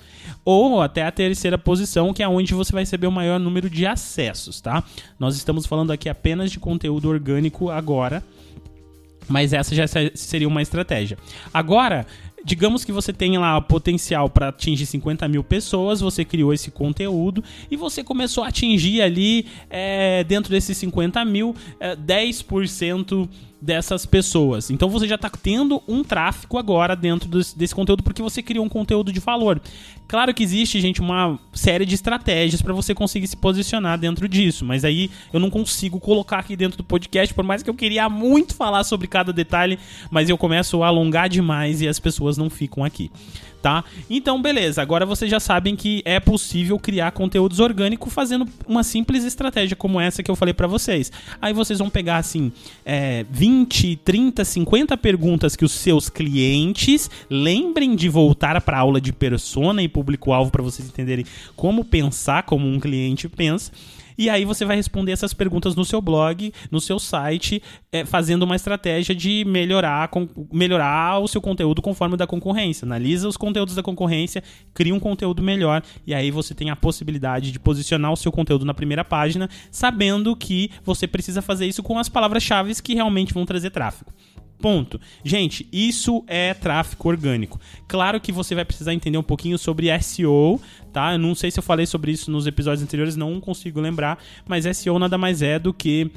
ou 0.44 0.80
até 0.80 1.04
a 1.04 1.12
terceira 1.12 1.58
posição, 1.58 2.12
que 2.12 2.22
é 2.22 2.28
onde 2.28 2.54
você 2.54 2.72
vai 2.72 2.82
receber 2.82 3.06
o 3.06 3.12
maior 3.12 3.38
número 3.38 3.68
de 3.68 3.86
acessos, 3.86 4.60
tá? 4.60 4.82
Nós 5.18 5.36
estamos 5.36 5.66
falando 5.66 5.92
aqui 5.92 6.08
apenas 6.08 6.50
de 6.50 6.58
conteúdo 6.58 7.08
orgânico 7.08 7.70
agora 7.70 8.22
Mas 9.28 9.52
essa 9.52 9.74
já 9.74 9.86
seria 10.14 10.48
uma 10.48 10.62
estratégia. 10.62 11.16
Agora, 11.54 12.06
digamos 12.44 12.84
que 12.84 12.92
você 12.92 13.12
tem 13.12 13.38
lá 13.38 13.60
potencial 13.60 14.28
para 14.28 14.48
atingir 14.48 14.86
50 14.86 15.28
mil 15.28 15.44
pessoas, 15.44 16.00
você 16.00 16.24
criou 16.24 16.52
esse 16.52 16.70
conteúdo 16.70 17.42
e 17.70 17.76
você 17.76 18.02
começou 18.02 18.44
a 18.44 18.48
atingir 18.48 19.02
ali, 19.02 19.46
é, 19.70 20.24
dentro 20.24 20.50
desses 20.50 20.76
50 20.76 21.24
mil, 21.24 21.54
é, 21.78 21.94
10% 21.96 23.28
dessas 23.62 24.04
pessoas. 24.04 24.70
Então 24.70 24.88
você 24.88 25.06
já 25.06 25.14
está 25.14 25.30
tendo 25.30 25.80
um 25.86 26.02
tráfego 26.02 26.58
agora 26.58 26.96
dentro 26.96 27.28
desse, 27.28 27.56
desse 27.56 27.72
conteúdo 27.72 28.02
porque 28.02 28.20
você 28.20 28.42
criou 28.42 28.64
um 28.64 28.68
conteúdo 28.68 29.12
de 29.12 29.20
valor. 29.20 29.62
Claro 30.08 30.34
que 30.34 30.42
existe, 30.42 30.80
gente, 30.80 31.00
uma 31.00 31.38
série 31.54 31.86
de 31.86 31.94
estratégias 31.94 32.60
para 32.60 32.74
você 32.74 32.92
conseguir 32.92 33.28
se 33.28 33.36
posicionar 33.36 33.96
dentro 33.96 34.28
disso, 34.28 34.64
mas 34.64 34.84
aí 34.84 35.10
eu 35.32 35.38
não 35.38 35.48
consigo 35.48 36.00
colocar 36.00 36.40
aqui 36.40 36.56
dentro 36.56 36.76
do 36.76 36.84
podcast, 36.84 37.32
por 37.32 37.44
mais 37.44 37.62
que 37.62 37.70
eu 37.70 37.74
queria 37.74 38.08
muito 38.10 38.54
falar 38.54 38.82
sobre 38.82 39.06
cada 39.06 39.32
detalhe, 39.32 39.78
mas 40.10 40.28
eu 40.28 40.36
começo 40.36 40.82
a 40.82 40.88
alongar 40.88 41.28
demais 41.28 41.80
e 41.80 41.88
as 41.88 42.00
pessoas 42.00 42.36
não 42.36 42.50
ficam 42.50 42.84
aqui 42.84 43.10
tá? 43.62 43.84
Então, 44.10 44.42
beleza, 44.42 44.82
agora 44.82 45.06
vocês 45.06 45.30
já 45.30 45.38
sabem 45.38 45.76
que 45.76 46.02
é 46.04 46.18
possível 46.18 46.78
criar 46.78 47.12
conteúdos 47.12 47.60
orgânicos 47.60 48.12
fazendo 48.12 48.46
uma 48.66 48.82
simples 48.82 49.24
estratégia 49.24 49.76
como 49.76 50.00
essa 50.00 50.22
que 50.22 50.30
eu 50.30 50.36
falei 50.36 50.52
para 50.52 50.66
vocês. 50.66 51.12
Aí 51.40 51.52
vocês 51.52 51.78
vão 51.78 51.88
pegar, 51.88 52.16
assim, 52.16 52.50
é, 52.84 53.24
20, 53.30 53.96
30, 53.96 54.44
50 54.44 54.96
perguntas 54.96 55.54
que 55.54 55.64
os 55.64 55.72
seus 55.72 56.10
clientes 56.10 57.08
lembrem 57.30 57.94
de 57.94 58.08
voltar 58.08 58.60
para 58.60 58.76
a 58.76 58.80
aula 58.80 59.00
de 59.00 59.12
persona 59.12 59.82
e 59.82 59.88
público-alvo 59.88 60.50
para 60.50 60.62
vocês 60.62 60.88
entenderem 60.88 61.24
como 61.54 61.84
pensar, 61.84 62.42
como 62.42 62.66
um 62.66 62.80
cliente 62.80 63.28
pensa 63.28 63.70
e 64.16 64.28
aí 64.28 64.44
você 64.44 64.64
vai 64.64 64.76
responder 64.76 65.12
essas 65.12 65.32
perguntas 65.32 65.74
no 65.74 65.84
seu 65.84 66.00
blog, 66.00 66.52
no 66.70 66.80
seu 66.80 66.98
site, 66.98 67.62
é, 67.90 68.04
fazendo 68.04 68.42
uma 68.42 68.56
estratégia 68.56 69.14
de 69.14 69.44
melhorar, 69.46 70.08
com, 70.08 70.28
melhorar 70.52 71.18
o 71.18 71.28
seu 71.28 71.40
conteúdo 71.40 71.80
conforme 71.82 72.16
da 72.16 72.26
concorrência. 72.26 72.84
Analisa 72.84 73.28
os 73.28 73.36
conteúdos 73.36 73.74
da 73.74 73.82
concorrência, 73.82 74.42
cria 74.74 74.94
um 74.94 75.00
conteúdo 75.00 75.42
melhor 75.42 75.82
e 76.06 76.14
aí 76.14 76.30
você 76.30 76.54
tem 76.54 76.70
a 76.70 76.76
possibilidade 76.76 77.52
de 77.52 77.58
posicionar 77.58 78.12
o 78.12 78.16
seu 78.16 78.32
conteúdo 78.32 78.64
na 78.64 78.74
primeira 78.74 79.04
página, 79.04 79.48
sabendo 79.70 80.34
que 80.34 80.70
você 80.84 81.06
precisa 81.06 81.42
fazer 81.42 81.66
isso 81.66 81.82
com 81.82 81.98
as 81.98 82.08
palavras-chave 82.08 82.72
que 82.82 82.94
realmente 82.94 83.34
vão 83.34 83.44
trazer 83.44 83.70
tráfego. 83.70 84.10
Ponto. 84.62 85.00
Gente, 85.24 85.68
isso 85.72 86.22
é 86.28 86.54
tráfego 86.54 87.08
orgânico. 87.08 87.60
Claro 87.88 88.20
que 88.20 88.30
você 88.30 88.54
vai 88.54 88.64
precisar 88.64 88.94
entender 88.94 89.18
um 89.18 89.22
pouquinho 89.22 89.58
sobre 89.58 89.88
SEO, 90.00 90.60
tá? 90.92 91.14
Eu 91.14 91.18
não 91.18 91.34
sei 91.34 91.50
se 91.50 91.58
eu 91.58 91.64
falei 91.64 91.84
sobre 91.84 92.12
isso 92.12 92.30
nos 92.30 92.46
episódios 92.46 92.80
anteriores, 92.80 93.16
não 93.16 93.40
consigo 93.40 93.80
lembrar, 93.80 94.22
mas 94.46 94.64
SEO 94.76 95.00
nada 95.00 95.18
mais 95.18 95.42
é 95.42 95.58
do 95.58 95.74
que 95.74 96.12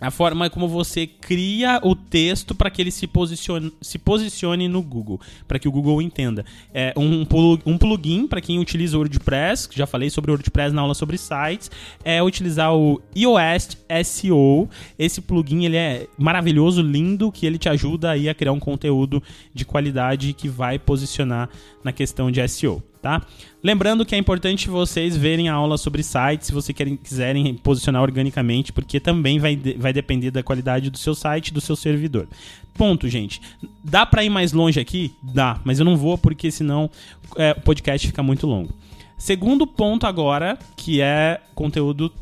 a 0.00 0.10
forma 0.10 0.48
como 0.48 0.68
você 0.68 1.06
cria 1.06 1.80
o 1.82 1.94
texto 1.94 2.54
para 2.54 2.70
que 2.70 2.80
ele 2.80 2.90
se 2.90 3.06
posicione, 3.06 3.72
se 3.80 3.98
posicione 3.98 4.68
no 4.68 4.82
Google, 4.82 5.20
para 5.46 5.58
que 5.58 5.68
o 5.68 5.72
Google 5.72 6.00
entenda. 6.00 6.44
É 6.72 6.92
um, 6.96 7.26
um 7.66 7.78
plugin 7.78 8.26
para 8.26 8.40
quem 8.40 8.58
utiliza 8.58 8.96
o 8.96 9.00
WordPress, 9.00 9.68
já 9.72 9.86
falei 9.86 10.10
sobre 10.10 10.30
o 10.30 10.34
WordPress 10.34 10.74
na 10.74 10.82
aula 10.82 10.94
sobre 10.94 11.18
sites, 11.18 11.70
é 12.04 12.22
utilizar 12.22 12.74
o 12.74 13.00
iOS 13.14 13.78
SEO. 14.04 14.68
Esse 14.98 15.20
plugin 15.20 15.64
ele 15.64 15.76
é 15.76 16.06
maravilhoso, 16.16 16.80
lindo, 16.82 17.32
que 17.32 17.46
ele 17.46 17.58
te 17.58 17.68
ajuda 17.68 18.10
aí 18.10 18.28
a 18.28 18.34
criar 18.34 18.52
um 18.52 18.60
conteúdo 18.60 19.22
de 19.52 19.64
qualidade 19.64 20.32
que 20.32 20.48
vai 20.48 20.78
posicionar 20.78 21.48
na 21.82 21.92
questão 21.92 22.30
de 22.30 22.46
SEO 22.48 22.82
tá? 23.00 23.22
Lembrando 23.62 24.04
que 24.04 24.14
é 24.14 24.18
importante 24.18 24.68
vocês 24.68 25.16
verem 25.16 25.48
a 25.48 25.54
aula 25.54 25.78
sobre 25.78 26.02
sites 26.02 26.46
se 26.48 26.52
vocês 26.52 26.76
querem, 26.76 26.96
quiserem 26.96 27.54
posicionar 27.54 28.02
organicamente, 28.02 28.72
porque 28.72 29.00
também 29.00 29.38
vai, 29.38 29.56
vai 29.76 29.92
depender 29.92 30.30
da 30.30 30.42
qualidade 30.42 30.90
do 30.90 30.98
seu 30.98 31.14
site 31.14 31.52
do 31.52 31.60
seu 31.60 31.76
servidor. 31.76 32.28
Ponto, 32.74 33.08
gente. 33.08 33.40
Dá 33.82 34.06
para 34.06 34.22
ir 34.22 34.30
mais 34.30 34.52
longe 34.52 34.78
aqui? 34.78 35.12
Dá, 35.22 35.60
mas 35.64 35.78
eu 35.78 35.84
não 35.84 35.96
vou 35.96 36.16
porque 36.16 36.50
senão 36.50 36.90
é, 37.36 37.52
o 37.52 37.60
podcast 37.60 38.06
fica 38.06 38.22
muito 38.22 38.46
longo. 38.46 38.72
Segundo 39.16 39.66
ponto 39.66 40.06
agora, 40.06 40.56
que 40.76 41.00
é 41.00 41.40
conteúdo 41.54 42.12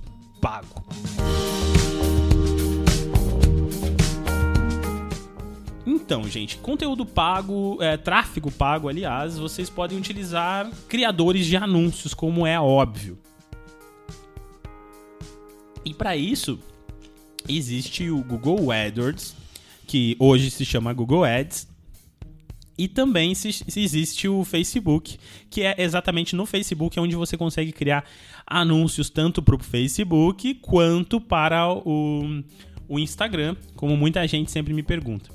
pago. 0.41 0.83
Então, 6.07 6.23
gente, 6.29 6.59
conteúdo 6.59 7.05
pago, 7.05 7.79
é, 7.83 7.97
tráfego 7.97 8.49
pago, 8.49 8.89
aliás, 8.89 9.37
vocês 9.37 9.69
podem 9.69 9.99
utilizar 9.99 10.71
criadores 10.89 11.45
de 11.45 11.57
anúncios, 11.57 12.15
como 12.15 12.47
é 12.47 12.61
óbvio. 12.61 13.19
E 15.85 15.93
para 15.93 16.17
isso, 16.17 16.61
existe 17.49 18.09
o 18.09 18.23
Google 18.23 18.71
AdWords, 18.71 19.35
que 19.85 20.15
hoje 20.21 20.49
se 20.53 20.65
chama 20.65 20.93
Google 20.93 21.25
Ads, 21.25 21.67
e 22.79 22.87
também 22.87 23.35
se, 23.35 23.49
existe 23.77 24.29
o 24.29 24.45
Facebook, 24.45 25.19
que 25.51 25.63
é 25.63 25.75
exatamente 25.77 26.37
no 26.37 26.47
Facebook 26.47 27.01
onde 27.01 27.17
você 27.17 27.37
consegue 27.37 27.73
criar 27.73 28.05
anúncios 28.47 29.11
tanto 29.11 29.43
para 29.43 29.57
o 29.57 29.59
Facebook 29.59 30.55
quanto 30.55 31.21
para 31.21 31.69
o, 31.69 32.45
o 32.89 32.97
Instagram, 32.97 33.57
como 33.75 33.97
muita 33.97 34.25
gente 34.29 34.53
sempre 34.53 34.73
me 34.73 34.85
pergunta. 34.85 35.35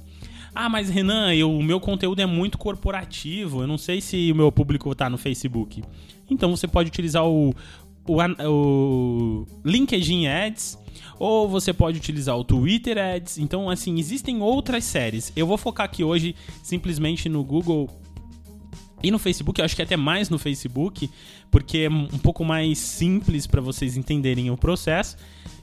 Ah, 0.53 0.67
mas 0.67 0.89
Renan, 0.89 1.33
eu, 1.33 1.51
o 1.51 1.63
meu 1.63 1.79
conteúdo 1.79 2.21
é 2.21 2.25
muito 2.25 2.57
corporativo, 2.57 3.61
eu 3.61 3.67
não 3.67 3.77
sei 3.77 4.01
se 4.01 4.31
o 4.31 4.35
meu 4.35 4.51
público 4.51 4.91
está 4.91 5.09
no 5.09 5.17
Facebook. 5.17 5.81
Então 6.29 6.55
você 6.55 6.67
pode 6.67 6.89
utilizar 6.89 7.25
o, 7.25 7.53
o, 8.05 8.17
o 8.47 9.45
LinkedIn 9.63 10.27
Ads 10.27 10.77
ou 11.17 11.47
você 11.47 11.71
pode 11.71 11.97
utilizar 11.97 12.37
o 12.37 12.43
Twitter 12.43 12.97
Ads. 12.97 13.37
Então, 13.37 13.69
assim, 13.69 13.97
existem 13.99 14.41
outras 14.41 14.83
séries. 14.83 15.31
Eu 15.35 15.47
vou 15.47 15.57
focar 15.57 15.85
aqui 15.85 16.03
hoje 16.03 16.35
simplesmente 16.63 17.29
no 17.29 17.43
Google 17.43 17.89
e 19.03 19.09
no 19.09 19.17
Facebook, 19.17 19.59
eu 19.59 19.65
acho 19.65 19.75
que 19.75 19.81
até 19.81 19.97
mais 19.97 20.29
no 20.29 20.37
Facebook, 20.37 21.09
porque 21.49 21.79
é 21.79 21.89
um 21.89 22.19
pouco 22.19 22.45
mais 22.45 22.77
simples 22.77 23.47
para 23.47 23.59
vocês 23.59 23.97
entenderem 23.97 24.51
o 24.51 24.57
processo. 24.57 25.17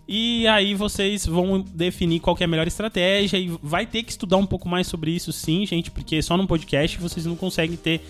E 0.09 0.47
aí 0.47 0.75
vocês 0.75 1.27
vão 1.27 1.61
definir 1.61 2.21
qual 2.21 2.35
é 2.41 2.45
a 2.45 2.49
melhor 2.49 2.67
estratégia 2.67 3.37
e 3.37 3.49
vai 3.63 3.85
ter 3.85 4.03
que 4.03 4.11
estudar 4.11 4.39
um 4.39 4.47
pouco 4.47 4.67
mais 4.67 4.87
sobre 4.87 5.11
isso 5.11 5.31
sim, 5.33 5.67
gente, 5.67 5.91
porque 5.91 6.23
só 6.23 6.35
no 6.35 6.47
podcast 6.47 6.97
vocês 6.99 7.27
não 7.27 7.37
conseguem 7.37 7.77
ter 7.77 8.01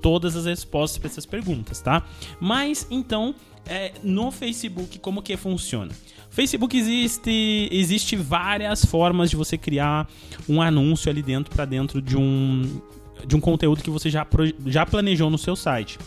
todas 0.00 0.36
as 0.36 0.46
respostas 0.46 0.98
para 0.98 1.08
essas 1.08 1.26
perguntas, 1.26 1.80
tá? 1.80 2.06
Mas 2.40 2.86
então, 2.88 3.34
é, 3.66 3.90
no 4.04 4.30
Facebook 4.30 5.00
como 5.00 5.20
que 5.20 5.36
funciona? 5.36 5.90
Facebook 6.30 6.76
existe 6.76 7.68
existe 7.72 8.14
várias 8.14 8.84
formas 8.84 9.28
de 9.28 9.34
você 9.34 9.58
criar 9.58 10.08
um 10.48 10.62
anúncio 10.62 11.10
ali 11.10 11.22
dentro 11.22 11.52
para 11.52 11.64
dentro 11.64 12.00
de 12.00 12.16
um 12.16 12.80
de 13.26 13.34
um 13.34 13.40
conteúdo 13.40 13.82
que 13.82 13.90
você 13.90 14.08
já, 14.08 14.24
já 14.66 14.86
planejou 14.86 15.28
no 15.28 15.36
seu 15.36 15.56
site. 15.56 15.98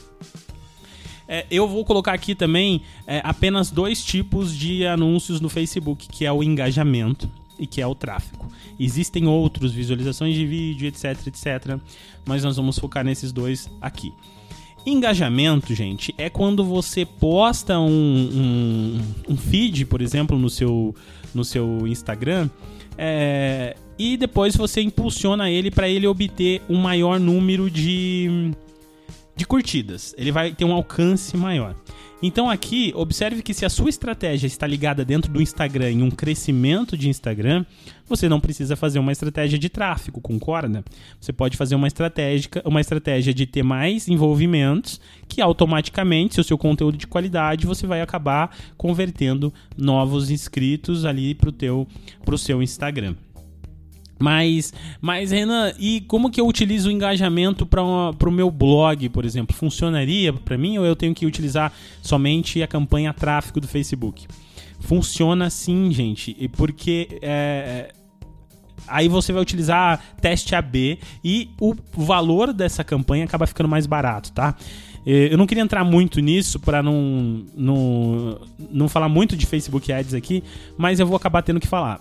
É, 1.33 1.45
eu 1.49 1.65
vou 1.65 1.85
colocar 1.85 2.11
aqui 2.11 2.35
também 2.35 2.81
é, 3.07 3.21
apenas 3.23 3.71
dois 3.71 4.03
tipos 4.03 4.53
de 4.53 4.85
anúncios 4.85 5.39
no 5.39 5.47
Facebook, 5.47 6.09
que 6.09 6.25
é 6.25 6.31
o 6.31 6.43
engajamento 6.43 7.29
e 7.57 7.65
que 7.65 7.81
é 7.81 7.87
o 7.87 7.95
tráfego. 7.95 8.51
Existem 8.77 9.25
outros, 9.27 9.71
visualizações 9.71 10.35
de 10.35 10.45
vídeo, 10.45 10.89
etc, 10.89 11.27
etc, 11.27 11.79
mas 12.25 12.43
nós 12.43 12.57
vamos 12.57 12.77
focar 12.77 13.05
nesses 13.05 13.31
dois 13.31 13.71
aqui. 13.79 14.11
Engajamento, 14.85 15.73
gente, 15.73 16.13
é 16.17 16.29
quando 16.29 16.65
você 16.65 17.05
posta 17.05 17.79
um, 17.79 17.87
um, 17.87 19.01
um 19.29 19.37
feed, 19.37 19.85
por 19.85 20.01
exemplo, 20.01 20.37
no 20.37 20.49
seu, 20.49 20.93
no 21.33 21.45
seu 21.45 21.87
Instagram, 21.87 22.49
é, 22.97 23.77
e 23.97 24.17
depois 24.17 24.53
você 24.53 24.81
impulsiona 24.81 25.49
ele 25.49 25.71
para 25.71 25.87
ele 25.87 26.05
obter 26.07 26.61
um 26.67 26.75
maior 26.75 27.21
número 27.21 27.71
de, 27.71 28.51
de 29.41 29.47
curtidas. 29.47 30.13
Ele 30.19 30.31
vai 30.31 30.53
ter 30.53 30.65
um 30.65 30.71
alcance 30.71 31.35
maior. 31.35 31.75
Então 32.21 32.47
aqui, 32.47 32.93
observe 32.95 33.41
que 33.41 33.55
se 33.55 33.65
a 33.65 33.69
sua 33.69 33.89
estratégia 33.89 34.45
está 34.45 34.67
ligada 34.67 35.03
dentro 35.03 35.31
do 35.31 35.41
Instagram 35.41 35.89
em 35.89 36.03
um 36.03 36.11
crescimento 36.11 36.95
de 36.95 37.09
Instagram, 37.09 37.65
você 38.07 38.29
não 38.29 38.39
precisa 38.39 38.75
fazer 38.75 38.99
uma 38.99 39.11
estratégia 39.11 39.57
de 39.57 39.67
tráfego, 39.67 40.21
concorda? 40.21 40.85
Você 41.19 41.33
pode 41.33 41.57
fazer 41.57 41.73
uma 41.73 41.87
estratégia, 41.87 42.47
uma 42.63 42.79
estratégia 42.79 43.33
de 43.33 43.47
ter 43.47 43.63
mais 43.63 44.07
envolvimentos, 44.07 45.01
que 45.27 45.41
automaticamente, 45.41 46.35
se 46.35 46.41
o 46.41 46.43
seu 46.43 46.59
conteúdo 46.59 46.95
de 46.95 47.07
qualidade, 47.07 47.65
você 47.65 47.87
vai 47.87 48.01
acabar 48.01 48.55
convertendo 48.77 49.51
novos 49.75 50.29
inscritos 50.29 51.03
ali 51.03 51.33
para 51.33 52.35
o 52.35 52.37
seu 52.37 52.61
Instagram. 52.61 53.15
Mas, 54.21 54.73
mas 55.01 55.31
Renan, 55.31 55.73
e 55.79 56.01
como 56.01 56.29
que 56.29 56.39
eu 56.39 56.47
utilizo 56.47 56.89
o 56.89 56.91
engajamento 56.91 57.65
para 57.65 57.81
o 57.83 58.31
meu 58.31 58.51
blog, 58.51 59.09
por 59.09 59.25
exemplo? 59.25 59.55
Funcionaria 59.55 60.31
para 60.31 60.57
mim 60.57 60.77
ou 60.77 60.85
eu 60.85 60.95
tenho 60.95 61.13
que 61.13 61.25
utilizar 61.25 61.73
somente 62.01 62.61
a 62.61 62.67
campanha 62.67 63.13
tráfego 63.13 63.59
do 63.59 63.67
Facebook? 63.67 64.27
Funciona 64.79 65.49
sim, 65.49 65.91
gente, 65.91 66.35
porque 66.55 67.19
é, 67.21 67.93
aí 68.87 69.07
você 69.07 69.31
vai 69.31 69.41
utilizar 69.41 70.01
teste 70.19 70.55
AB 70.55 70.99
e 71.23 71.49
o 71.59 71.75
valor 71.95 72.53
dessa 72.53 72.83
campanha 72.83 73.25
acaba 73.25 73.47
ficando 73.47 73.69
mais 73.69 73.85
barato, 73.85 74.31
tá? 74.31 74.55
Eu 75.05 75.35
não 75.37 75.47
queria 75.47 75.63
entrar 75.63 75.83
muito 75.83 76.19
nisso 76.19 76.59
para 76.59 76.83
não, 76.83 77.43
não, 77.55 78.39
não 78.71 78.87
falar 78.87 79.09
muito 79.09 79.35
de 79.35 79.47
Facebook 79.47 79.91
Ads 79.91 80.13
aqui, 80.13 80.43
mas 80.77 80.99
eu 80.99 81.07
vou 81.07 81.15
acabar 81.15 81.41
tendo 81.41 81.59
que 81.59 81.67
falar. 81.67 81.99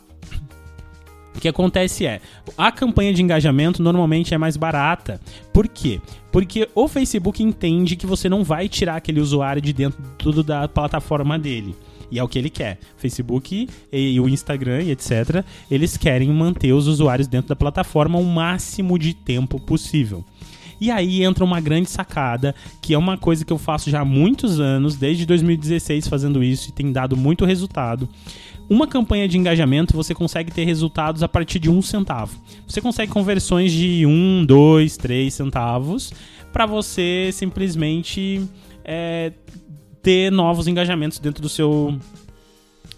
O 1.34 1.40
que 1.40 1.48
acontece 1.48 2.06
é, 2.06 2.20
a 2.56 2.70
campanha 2.72 3.12
de 3.14 3.22
engajamento 3.22 3.82
normalmente 3.82 4.34
é 4.34 4.38
mais 4.38 4.56
barata. 4.56 5.20
Por 5.52 5.68
quê? 5.68 6.00
Porque 6.32 6.68
o 6.74 6.88
Facebook 6.88 7.42
entende 7.42 7.96
que 7.96 8.06
você 8.06 8.28
não 8.28 8.44
vai 8.44 8.68
tirar 8.68 8.96
aquele 8.96 9.20
usuário 9.20 9.62
de 9.62 9.72
dentro 9.72 10.02
tudo 10.18 10.42
da 10.42 10.68
plataforma 10.68 11.38
dele. 11.38 11.74
E 12.10 12.18
é 12.18 12.22
o 12.22 12.28
que 12.28 12.38
ele 12.38 12.50
quer. 12.50 12.78
Facebook 12.96 13.68
e 13.92 14.20
o 14.20 14.28
Instagram 14.28 14.82
e 14.82 14.90
etc. 14.90 15.44
Eles 15.70 15.96
querem 15.96 16.28
manter 16.30 16.72
os 16.72 16.88
usuários 16.88 17.28
dentro 17.28 17.48
da 17.48 17.56
plataforma 17.56 18.18
o 18.18 18.24
máximo 18.24 18.98
de 18.98 19.14
tempo 19.14 19.60
possível. 19.60 20.24
E 20.80 20.90
aí 20.90 21.22
entra 21.22 21.44
uma 21.44 21.60
grande 21.60 21.90
sacada, 21.90 22.54
que 22.80 22.94
é 22.94 22.98
uma 22.98 23.18
coisa 23.18 23.44
que 23.44 23.52
eu 23.52 23.58
faço 23.58 23.90
já 23.90 24.00
há 24.00 24.04
muitos 24.04 24.58
anos, 24.58 24.96
desde 24.96 25.26
2016 25.26 26.08
fazendo 26.08 26.42
isso 26.42 26.70
e 26.70 26.72
tem 26.72 26.90
dado 26.90 27.16
muito 27.16 27.44
resultado. 27.44 28.08
Uma 28.70 28.86
campanha 28.86 29.26
de 29.26 29.36
engajamento 29.36 29.96
você 29.96 30.14
consegue 30.14 30.52
ter 30.52 30.64
resultados 30.64 31.24
a 31.24 31.28
partir 31.28 31.58
de 31.58 31.68
um 31.68 31.82
centavo. 31.82 32.40
Você 32.68 32.80
consegue 32.80 33.10
conversões 33.10 33.72
de 33.72 34.06
um, 34.06 34.46
dois, 34.46 34.96
três 34.96 35.34
centavos 35.34 36.12
para 36.52 36.66
você 36.66 37.30
simplesmente 37.32 38.40
é, 38.84 39.32
ter 40.00 40.30
novos 40.30 40.68
engajamentos 40.68 41.18
dentro 41.18 41.42
do 41.42 41.48
seu 41.48 41.98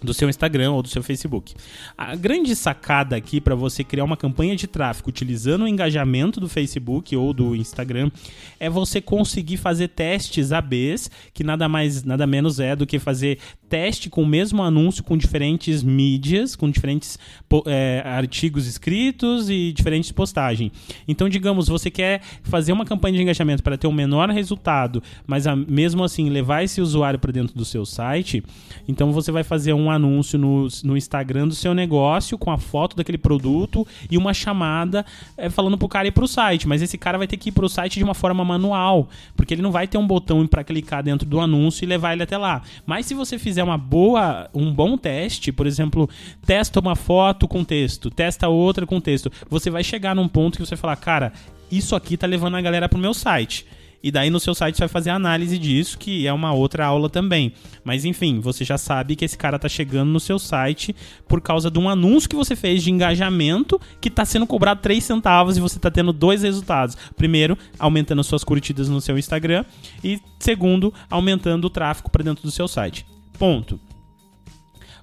do 0.03 0.13
seu 0.13 0.29
Instagram 0.29 0.71
ou 0.71 0.83
do 0.83 0.89
seu 0.89 1.01
Facebook. 1.01 1.55
A 1.97 2.15
grande 2.15 2.55
sacada 2.55 3.15
aqui 3.15 3.39
para 3.39 3.55
você 3.55 3.83
criar 3.83 4.03
uma 4.03 4.17
campanha 4.17 4.55
de 4.55 4.67
tráfego 4.67 5.09
utilizando 5.09 5.63
o 5.63 5.67
engajamento 5.67 6.39
do 6.39 6.49
Facebook 6.49 7.15
ou 7.15 7.33
do 7.33 7.55
Instagram 7.55 8.11
é 8.59 8.69
você 8.69 8.99
conseguir 8.99 9.57
fazer 9.57 9.87
testes 9.87 10.51
ABs, 10.51 11.09
que 11.33 11.43
nada 11.43 11.69
mais, 11.69 12.03
nada 12.03 12.27
menos 12.27 12.59
é 12.59 12.75
do 12.75 12.85
que 12.85 12.99
fazer 12.99 13.39
teste 13.73 14.07
com 14.07 14.21
o 14.21 14.27
mesmo 14.27 14.61
anúncio 14.61 15.03
com 15.03 15.17
diferentes 15.17 15.81
mídias, 15.81 16.55
com 16.55 16.69
diferentes 16.69 17.17
é, 17.65 18.03
artigos 18.05 18.67
escritos 18.67 19.49
e 19.49 19.73
diferentes 19.73 20.11
postagens. 20.11 20.71
Então, 21.07 21.27
digamos, 21.27 21.69
você 21.69 21.89
quer 21.89 22.21
fazer 22.43 22.71
uma 22.71 22.85
campanha 22.85 23.15
de 23.15 23.23
engajamento 23.23 23.63
para 23.63 23.75
ter 23.75 23.87
um 23.87 23.91
menor 23.91 24.29
resultado, 24.29 25.01
mas 25.25 25.47
a, 25.47 25.55
mesmo 25.55 26.03
assim 26.03 26.29
levar 26.29 26.63
esse 26.63 26.81
usuário 26.81 27.17
para 27.17 27.31
dentro 27.31 27.55
do 27.55 27.65
seu 27.65 27.83
site, 27.83 28.43
então 28.87 29.11
você 29.11 29.31
vai 29.31 29.43
fazer 29.43 29.73
um 29.73 29.89
anúncio 29.89 30.37
no, 30.37 30.67
no 30.83 30.95
Instagram 30.95 31.47
do 31.47 31.55
seu 31.55 31.73
negócio 31.73 32.37
com 32.37 32.51
a 32.51 32.59
foto 32.59 32.95
daquele 32.95 33.17
produto 33.17 33.87
e 34.07 34.19
uma 34.19 34.35
chamada 34.35 35.03
é, 35.35 35.49
falando 35.49 35.79
pro 35.79 35.87
cara 35.87 36.07
ir 36.07 36.11
pro 36.11 36.27
site. 36.27 36.67
Mas 36.67 36.83
esse 36.83 36.95
cara 36.95 37.17
vai 37.17 37.25
ter 37.25 37.37
que 37.37 37.49
ir 37.49 37.51
pro 37.51 37.67
site 37.67 37.97
de 37.97 38.03
uma 38.03 38.13
forma 38.13 38.45
manual, 38.45 39.09
porque 39.35 39.55
ele 39.55 39.63
não 39.63 39.71
vai 39.71 39.87
ter 39.87 39.97
um 39.97 40.05
botão 40.05 40.45
para 40.45 40.63
clicar 40.63 41.01
dentro 41.01 41.27
do 41.27 41.39
anúncio 41.39 41.83
e 41.83 41.87
levar 41.87 42.13
ele 42.13 42.21
até 42.21 42.37
lá. 42.37 42.61
Mas 42.85 43.07
se 43.07 43.15
você 43.15 43.39
fizer 43.39 43.62
uma 43.63 43.77
boa, 43.77 44.49
um 44.53 44.73
bom 44.73 44.97
teste, 44.97 45.51
por 45.51 45.67
exemplo, 45.67 46.09
testa 46.45 46.79
uma 46.79 46.95
foto 46.95 47.47
com 47.47 47.63
texto, 47.63 48.09
testa 48.09 48.47
outra 48.47 48.85
com 48.85 48.99
texto, 48.99 49.31
você 49.49 49.69
vai 49.69 49.83
chegar 49.83 50.15
num 50.15 50.27
ponto 50.27 50.57
que 50.57 50.65
você 50.65 50.75
falar, 50.75 50.95
cara, 50.95 51.33
isso 51.71 51.95
aqui 51.95 52.17
tá 52.17 52.27
levando 52.27 52.55
a 52.55 52.61
galera 52.61 52.87
pro 52.87 52.99
meu 52.99 53.13
site. 53.13 53.65
E 54.03 54.11
daí 54.11 54.29
no 54.29 54.39
seu 54.39 54.53
site 54.53 54.75
você 54.75 54.81
vai 54.81 54.89
fazer 54.89 55.11
análise 55.11 55.57
disso, 55.57 55.97
que 55.97 56.27
é 56.27 56.33
uma 56.33 56.51
outra 56.51 56.85
aula 56.85 57.09
também. 57.09 57.53
Mas 57.85 58.03
enfim, 58.03 58.41
você 58.41 58.65
já 58.65 58.77
sabe 58.77 59.15
que 59.15 59.23
esse 59.23 59.37
cara 59.37 59.57
tá 59.57 59.69
chegando 59.69 60.09
no 60.11 60.19
seu 60.19 60.37
site 60.37 60.93
por 61.25 61.39
causa 61.39 61.71
de 61.71 61.79
um 61.79 61.87
anúncio 61.87 62.29
que 62.29 62.35
você 62.35 62.53
fez 62.53 62.83
de 62.83 62.91
engajamento 62.91 63.79
que 64.01 64.09
tá 64.09 64.25
sendo 64.25 64.45
cobrado 64.45 64.81
3 64.81 65.01
centavos 65.01 65.55
e 65.55 65.61
você 65.61 65.79
tá 65.79 65.89
tendo 65.89 66.11
dois 66.11 66.43
resultados. 66.43 66.97
Primeiro, 67.15 67.57
aumentando 67.79 68.19
as 68.19 68.27
suas 68.27 68.43
curtidas 68.43 68.89
no 68.89 68.99
seu 68.99 69.17
Instagram 69.17 69.63
e 70.03 70.19
segundo, 70.37 70.93
aumentando 71.09 71.65
o 71.65 71.69
tráfego 71.69 72.11
para 72.11 72.25
dentro 72.25 72.43
do 72.43 72.51
seu 72.51 72.67
site. 72.67 73.05
Ponto. 73.37 73.79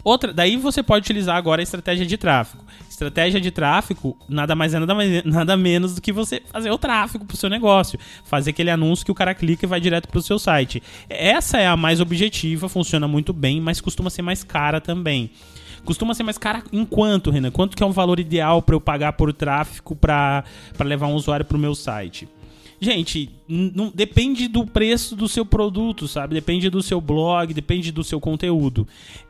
Outra, 0.03 0.33
daí 0.33 0.57
você 0.57 0.83
pode 0.83 1.05
utilizar 1.05 1.37
agora 1.37 1.61
a 1.61 1.63
estratégia 1.63 2.07
de 2.07 2.17
tráfego. 2.17 2.65
Estratégia 2.89 3.41
de 3.41 3.51
tráfego 3.51 4.17
nada 4.29 4.55
mais 4.55 4.73
é 4.73 4.79
nada, 4.79 4.95
mais, 4.95 5.25
nada 5.25 5.57
menos 5.57 5.95
do 5.95 6.01
que 6.01 6.13
você 6.13 6.43
fazer 6.51 6.71
o 6.71 6.79
tráfego 6.79 7.25
para 7.25 7.35
o 7.35 7.37
seu 7.37 7.51
negócio. 7.51 7.99
Fazer 8.25 8.51
aquele 8.51 8.71
anúncio 8.71 9.05
que 9.05 9.13
o 9.13 9.15
cara 9.15 9.35
clica 9.35 9.67
e 9.67 9.69
vai 9.69 9.81
direto 9.81 10.09
para 10.09 10.19
o 10.19 10.23
seu 10.23 10.39
site. 10.39 10.83
Essa 11.09 11.59
é 11.59 11.67
a 11.67 11.77
mais 11.77 12.01
objetiva, 12.01 12.69
funciona 12.69 13.07
muito 13.07 13.33
bem, 13.33 13.61
mas 13.61 13.81
costuma 13.81 14.09
ser 14.09 14.23
mais 14.23 14.43
cara 14.43 14.81
também. 14.81 15.31
Costuma 15.85 16.15
ser 16.15 16.23
mais 16.23 16.39
cara 16.39 16.63
em 16.73 16.85
quanto, 16.85 17.31
Renan? 17.31 17.51
Quanto 17.51 17.77
que 17.77 17.83
é 17.83 17.87
um 17.87 17.93
valor 17.93 18.21
ideal 18.21 18.63
para 18.63 18.75
eu 18.75 18.81
pagar 18.81 19.15
por 19.15 19.33
tráfego 19.33 19.97
para 19.97 20.45
levar 20.81 21.07
um 21.07 21.15
usuário 21.15 21.45
para 21.45 21.57
o 21.57 21.61
meu 21.61 21.75
site? 21.75 22.29
Gente, 22.81 23.29
não, 23.47 23.93
depende 23.95 24.49
do 24.49 24.67
preço 24.67 25.15
do 25.15 25.29
seu 25.29 25.45
produto, 25.45 26.09
sabe? 26.09 26.35
Depende 26.35 26.71
do 26.71 26.83
seu 26.83 27.01
blog, 27.01 27.53
depende 27.53 27.93
do 27.93 28.03
seu 28.03 28.19
conteúdo. 28.19 28.89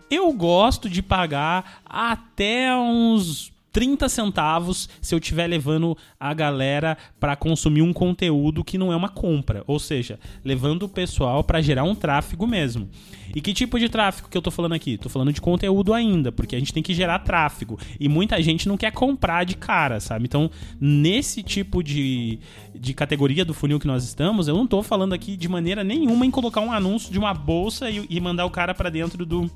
Eu 0.09 0.33
gosto 0.33 0.89
de 0.89 1.03
pagar 1.03 1.83
até 1.85 2.75
uns 2.77 3.53
30 3.73 4.09
centavos 4.09 4.89
se 5.01 5.15
eu 5.15 5.19
estiver 5.19 5.47
levando 5.47 5.97
a 6.19 6.35
galera 6.35 6.97
para 7.19 7.37
consumir 7.37 7.83
um 7.83 7.93
conteúdo 7.93 8.65
que 8.65 8.79
não 8.79 8.93
é 8.93 8.97
uma 8.97 9.09
compra, 9.09 9.63
ou 9.67 9.79
seja, 9.79 10.19
levando 10.45 10.85
o 10.85 10.89
pessoal 10.89 11.45
para 11.45 11.61
gerar 11.61 11.85
um 11.85 11.95
tráfego 11.95 12.47
mesmo. 12.47 12.89
E 13.35 13.41
que 13.41 13.55
tipo 13.55 13.79
de 13.79 13.89
tráfego 13.89 14.29
que 14.29 14.37
eu 14.37 14.43
tô 14.43 14.51
falando 14.51 14.73
aqui? 14.73 14.99
Tô 14.99 15.09
falando 15.09 15.33
de 15.33 15.41
conteúdo 15.41 15.95
ainda, 15.95 16.33
porque 16.33 16.57
a 16.57 16.59
gente 16.59 16.73
tem 16.73 16.83
que 16.83 16.93
gerar 16.93 17.21
tráfego 17.21 17.79
e 17.99 18.09
muita 18.09 18.43
gente 18.43 18.67
não 18.67 18.77
quer 18.77 18.91
comprar 18.93 19.45
de 19.45 19.57
cara, 19.57 20.01
sabe? 20.01 20.25
Então, 20.25 20.51
nesse 20.81 21.43
tipo 21.43 21.83
de, 21.83 22.41
de 22.75 22.93
categoria 22.93 23.45
do 23.45 23.55
funil 23.55 23.79
que 23.79 23.87
nós 23.87 24.05
estamos, 24.05 24.49
eu 24.49 24.57
não 24.57 24.67
tô 24.67 24.83
falando 24.83 25.13
aqui 25.13 25.37
de 25.37 25.49
maneira 25.49 25.85
nenhuma 25.85 26.27
em 26.27 26.31
colocar 26.31 26.61
um 26.61 26.73
anúncio 26.73 27.13
de 27.13 27.19
uma 27.19 27.33
bolsa 27.33 27.89
e, 27.89 28.05
e 28.11 28.21
mandar 28.21 28.47
o 28.47 28.51
cara 28.51 28.75
para 28.75 28.91
dentro 28.91 29.25
do 29.25 29.49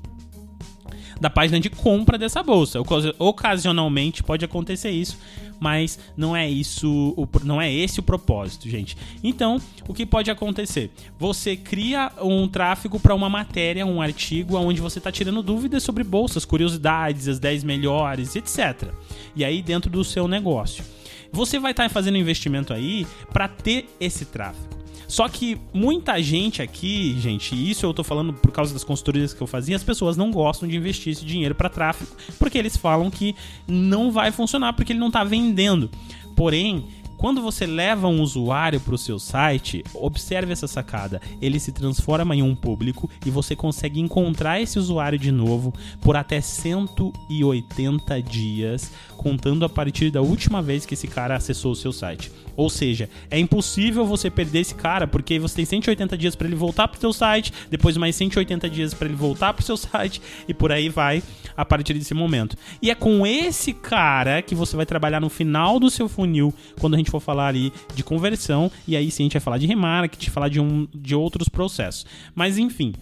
da 1.19 1.29
página 1.29 1.59
de 1.59 1.69
compra 1.69 2.17
dessa 2.17 2.43
bolsa. 2.43 2.79
Ocasionalmente 3.19 4.23
pode 4.23 4.43
acontecer 4.43 4.91
isso, 4.91 5.17
mas 5.59 5.99
não 6.15 6.35
é 6.35 6.49
isso, 6.49 7.15
não 7.43 7.61
é 7.61 7.71
esse 7.71 7.99
o 7.99 8.03
propósito, 8.03 8.69
gente. 8.69 8.97
Então, 9.23 9.61
o 9.87 9.93
que 9.93 10.05
pode 10.05 10.29
acontecer? 10.29 10.91
Você 11.17 11.55
cria 11.55 12.11
um 12.21 12.47
tráfego 12.47 12.99
para 12.99 13.15
uma 13.15 13.29
matéria, 13.29 13.85
um 13.85 14.01
artigo 14.01 14.57
onde 14.57 14.81
você 14.81 14.99
está 14.99 15.11
tirando 15.11 15.41
dúvidas 15.41 15.83
sobre 15.83 16.03
bolsas, 16.03 16.45
curiosidades, 16.45 17.27
as 17.27 17.39
10 17.39 17.63
melhores, 17.63 18.35
etc. 18.35 18.89
E 19.35 19.43
aí 19.43 19.61
dentro 19.61 19.89
do 19.89 20.03
seu 20.03 20.27
negócio. 20.27 20.83
Você 21.31 21.59
vai 21.59 21.71
estar 21.71 21.83
tá 21.83 21.89
fazendo 21.89 22.17
investimento 22.17 22.73
aí 22.73 23.05
para 23.31 23.47
ter 23.47 23.89
esse 23.99 24.25
tráfego. 24.25 24.84
Só 25.07 25.27
que 25.29 25.57
muita 25.73 26.21
gente 26.21 26.61
aqui, 26.61 27.15
gente, 27.19 27.55
isso 27.55 27.85
eu 27.85 27.93
tô 27.93 28.03
falando 28.03 28.33
por 28.33 28.51
causa 28.51 28.73
das 28.73 28.83
consultorias 28.83 29.33
que 29.33 29.41
eu 29.41 29.47
fazia, 29.47 29.75
as 29.75 29.83
pessoas 29.83 30.17
não 30.17 30.31
gostam 30.31 30.67
de 30.67 30.75
investir 30.75 31.13
esse 31.13 31.25
dinheiro 31.25 31.55
para 31.55 31.69
tráfego, 31.69 32.11
porque 32.39 32.57
eles 32.57 32.75
falam 32.77 33.09
que 33.09 33.35
não 33.67 34.11
vai 34.11 34.31
funcionar 34.31 34.73
porque 34.73 34.93
ele 34.93 34.99
não 34.99 35.11
tá 35.11 35.23
vendendo. 35.23 35.89
Porém, 36.35 36.85
quando 37.17 37.41
você 37.41 37.65
leva 37.65 38.07
um 38.07 38.21
usuário 38.21 38.79
para 38.79 38.93
o 38.93 38.97
seu 38.97 39.17
site, 39.17 39.83
observe 39.93 40.51
essa 40.51 40.67
sacada. 40.67 41.21
Ele 41.41 41.59
se 41.59 41.71
transforma 41.71 42.35
em 42.35 42.43
um 42.43 42.55
público 42.55 43.09
e 43.25 43.29
você 43.29 43.55
consegue 43.55 43.99
encontrar 43.99 44.61
esse 44.61 44.77
usuário 44.77 45.17
de 45.17 45.31
novo 45.31 45.73
por 46.01 46.15
até 46.15 46.41
180 46.41 48.21
dias, 48.21 48.91
contando 49.15 49.63
a 49.65 49.69
partir 49.69 50.11
da 50.11 50.21
última 50.21 50.61
vez 50.61 50.85
que 50.85 50.93
esse 50.93 51.07
cara 51.07 51.35
acessou 51.35 51.71
o 51.71 51.75
seu 51.75 51.93
site. 51.93 52.31
Ou 52.55 52.69
seja, 52.69 53.09
é 53.29 53.39
impossível 53.39 54.05
você 54.05 54.29
perder 54.29 54.59
esse 54.59 54.75
cara, 54.75 55.07
porque 55.07 55.37
você 55.39 55.55
tem 55.57 55.65
180 55.65 56.17
dias 56.17 56.35
para 56.35 56.47
ele 56.47 56.55
voltar 56.55 56.87
para 56.87 56.97
o 56.97 57.01
seu 57.01 57.13
site, 57.13 57.51
depois 57.69 57.97
mais 57.97 58.15
180 58.15 58.69
dias 58.69 58.93
para 58.93 59.07
ele 59.07 59.15
voltar 59.15 59.53
para 59.53 59.61
o 59.61 59.65
seu 59.65 59.75
site 59.77 60.21
e 60.47 60.53
por 60.53 60.71
aí 60.71 60.89
vai 60.89 61.21
a 61.55 61.65
partir 61.65 61.93
desse 61.93 62.13
momento. 62.13 62.57
E 62.81 62.89
é 62.89 62.95
com 62.95 63.25
esse 63.25 63.73
cara 63.73 64.41
que 64.41 64.55
você 64.55 64.75
vai 64.75 64.85
trabalhar 64.85 65.19
no 65.19 65.29
final 65.29 65.79
do 65.79 65.89
seu 65.89 66.07
funil, 66.07 66.53
quando 66.79 66.95
a 66.95 66.97
gente 66.97 67.11
for 67.11 67.19
falar 67.19 67.47
ali 67.47 67.71
de 67.93 68.03
conversão, 68.03 68.71
e 68.87 68.95
aí 68.95 69.11
sim 69.11 69.23
a 69.23 69.25
gente 69.25 69.33
vai 69.33 69.41
falar 69.41 69.57
de 69.57 69.67
remarketing, 69.67 70.29
falar 70.29 70.49
de, 70.49 70.59
um, 70.59 70.87
de 70.93 71.15
outros 71.15 71.49
processos. 71.49 72.05
Mas 72.33 72.57
enfim, 72.57 72.93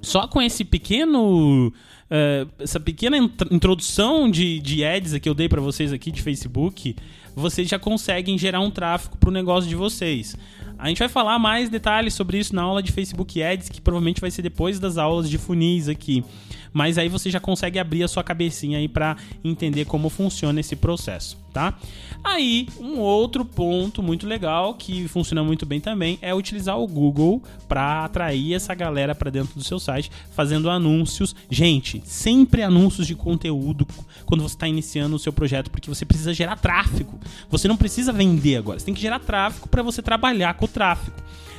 só 0.00 0.26
com 0.26 0.40
esse 0.40 0.64
pequeno 0.64 1.72
Uh, 2.12 2.44
essa 2.58 2.78
pequena 2.78 3.16
introdução 3.50 4.30
de, 4.30 4.60
de 4.60 4.84
ads 4.84 5.18
que 5.18 5.26
eu 5.26 5.32
dei 5.32 5.48
para 5.48 5.62
vocês 5.62 5.94
aqui 5.94 6.10
de 6.10 6.20
Facebook, 6.20 6.94
vocês 7.34 7.68
já 7.68 7.78
conseguem 7.78 8.36
gerar 8.36 8.60
um 8.60 8.70
tráfego 8.70 9.16
para 9.16 9.28
o 9.28 9.32
negócio 9.32 9.68
de 9.68 9.76
vocês. 9.76 10.36
A 10.78 10.88
gente 10.88 10.98
vai 10.98 11.08
falar 11.08 11.38
mais 11.38 11.70
detalhes 11.70 12.14
sobre 12.14 12.38
isso 12.38 12.54
na 12.54 12.62
aula 12.62 12.82
de 12.82 12.90
Facebook 12.90 13.42
Ads, 13.42 13.68
que 13.68 13.80
provavelmente 13.80 14.20
vai 14.20 14.30
ser 14.30 14.42
depois 14.42 14.80
das 14.80 14.98
aulas 14.98 15.30
de 15.30 15.38
funis 15.38 15.88
aqui 15.88 16.24
mas 16.72 16.98
aí 16.98 17.08
você 17.08 17.30
já 17.30 17.40
consegue 17.40 17.78
abrir 17.78 18.02
a 18.02 18.08
sua 18.08 18.24
cabecinha 18.24 18.78
aí 18.78 18.88
para 18.88 19.16
entender 19.44 19.84
como 19.84 20.08
funciona 20.08 20.60
esse 20.60 20.74
processo, 20.76 21.38
tá? 21.52 21.74
Aí, 22.24 22.68
um 22.78 22.98
outro 23.00 23.44
ponto 23.44 24.02
muito 24.02 24.26
legal 24.26 24.74
que 24.74 25.08
funciona 25.08 25.42
muito 25.42 25.66
bem 25.66 25.80
também 25.80 26.18
é 26.22 26.32
utilizar 26.32 26.78
o 26.78 26.86
Google 26.86 27.42
para 27.68 28.04
atrair 28.04 28.54
essa 28.54 28.74
galera 28.74 29.14
para 29.14 29.30
dentro 29.30 29.54
do 29.54 29.64
seu 29.64 29.80
site, 29.80 30.10
fazendo 30.30 30.70
anúncios. 30.70 31.34
Gente, 31.50 32.00
sempre 32.04 32.62
anúncios 32.62 33.06
de 33.06 33.16
conteúdo 33.16 33.86
quando 34.24 34.42
você 34.42 34.54
está 34.54 34.68
iniciando 34.68 35.16
o 35.16 35.18
seu 35.18 35.32
projeto, 35.32 35.70
porque 35.70 35.88
você 35.88 36.04
precisa 36.04 36.32
gerar 36.32 36.56
tráfego. 36.56 37.18
Você 37.50 37.66
não 37.66 37.76
precisa 37.76 38.12
vender 38.12 38.56
agora, 38.56 38.78
você 38.78 38.86
tem 38.86 38.94
que 38.94 39.00
gerar 39.00 39.18
tráfego 39.18 39.68
para 39.68 39.82
você 39.82 40.00
trabalhar 40.00 40.54
com 40.54 40.66
o 40.66 40.68
tráfego. 40.68 41.16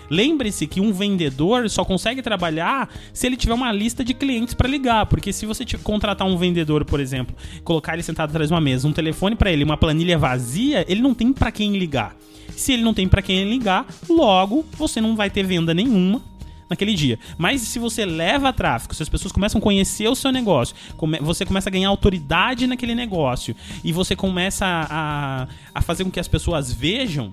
Lembre-se 0.09 0.67
que 0.67 0.81
um 0.81 0.91
vendedor 0.91 1.69
só 1.69 1.83
consegue 1.83 2.21
trabalhar 2.21 2.89
se 3.13 3.27
ele 3.27 3.37
tiver 3.37 3.53
uma 3.53 3.71
lista 3.71 4.03
de 4.03 4.13
clientes 4.13 4.53
para 4.53 4.67
ligar, 4.67 5.05
porque 5.05 5.33
se 5.33 5.45
você 5.45 5.65
contratar 5.81 6.27
um 6.27 6.37
vendedor, 6.37 6.85
por 6.85 6.99
exemplo, 6.99 7.35
colocar 7.63 7.93
ele 7.93 8.03
sentado 8.03 8.29
atrás 8.29 8.49
de 8.49 8.53
uma 8.53 8.61
mesa, 8.61 8.87
um 8.87 8.93
telefone 8.93 9.35
para 9.35 9.51
ele, 9.51 9.63
uma 9.63 9.77
planilha 9.77 10.17
vazia, 10.17 10.85
ele 10.87 11.01
não 11.01 11.13
tem 11.13 11.31
para 11.33 11.51
quem 11.51 11.77
ligar. 11.77 12.15
Se 12.55 12.73
ele 12.73 12.83
não 12.83 12.93
tem 12.93 13.07
para 13.07 13.21
quem 13.21 13.49
ligar, 13.49 13.85
logo 14.09 14.65
você 14.77 15.01
não 15.01 15.15
vai 15.15 15.29
ter 15.29 15.43
venda 15.43 15.73
nenhuma 15.73 16.21
naquele 16.69 16.93
dia. 16.93 17.19
Mas 17.37 17.61
se 17.61 17.79
você 17.79 18.05
leva 18.05 18.51
tráfego, 18.51 18.93
se 18.93 19.03
as 19.03 19.09
pessoas 19.09 19.31
começam 19.31 19.59
a 19.59 19.61
conhecer 19.61 20.07
o 20.07 20.15
seu 20.15 20.31
negócio, 20.31 20.75
você 21.21 21.45
começa 21.45 21.69
a 21.69 21.71
ganhar 21.71 21.89
autoridade 21.89 22.67
naquele 22.67 22.95
negócio 22.95 23.55
e 23.83 23.91
você 23.91 24.15
começa 24.15 24.65
a, 24.65 25.47
a 25.73 25.81
fazer 25.81 26.03
com 26.03 26.11
que 26.11 26.19
as 26.19 26.27
pessoas 26.27 26.71
vejam 26.71 27.31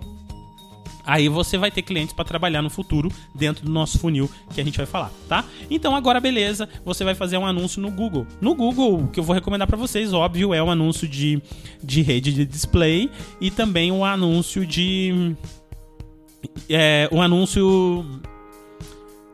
Aí 1.11 1.29
você 1.29 1.59
vai 1.59 1.73
ter 1.73 1.83
clientes 1.83 2.15
para 2.15 2.25
trabalhar 2.25 2.63
no 2.63 2.71
futuro 2.71 3.11
dentro 3.35 3.65
do 3.65 3.73
nosso 3.73 3.99
funil 3.99 4.31
que 4.55 4.61
a 4.61 4.65
gente 4.65 4.77
vai 4.77 4.87
falar, 4.87 5.11
tá? 5.29 5.45
Então 5.69 5.97
agora 5.97 6.21
beleza, 6.21 6.69
você 6.85 7.03
vai 7.03 7.17
fazer 7.17 7.37
um 7.37 7.45
anúncio 7.45 7.83
no 7.83 7.91
Google. 7.91 8.29
No 8.41 8.55
Google, 8.55 9.03
o 9.03 9.09
que 9.09 9.19
eu 9.19 9.25
vou 9.25 9.35
recomendar 9.35 9.67
para 9.67 9.77
vocês, 9.77 10.13
óbvio, 10.13 10.55
é 10.55 10.63
um 10.63 10.71
anúncio 10.71 11.09
de, 11.09 11.43
de 11.83 12.01
rede 12.01 12.33
de 12.33 12.47
display 12.47 13.11
e 13.41 13.51
também 13.51 13.91
um 13.91 14.05
anúncio 14.05 14.65
de 14.65 15.35
é, 16.69 17.09
um 17.11 17.21
anúncio 17.21 18.07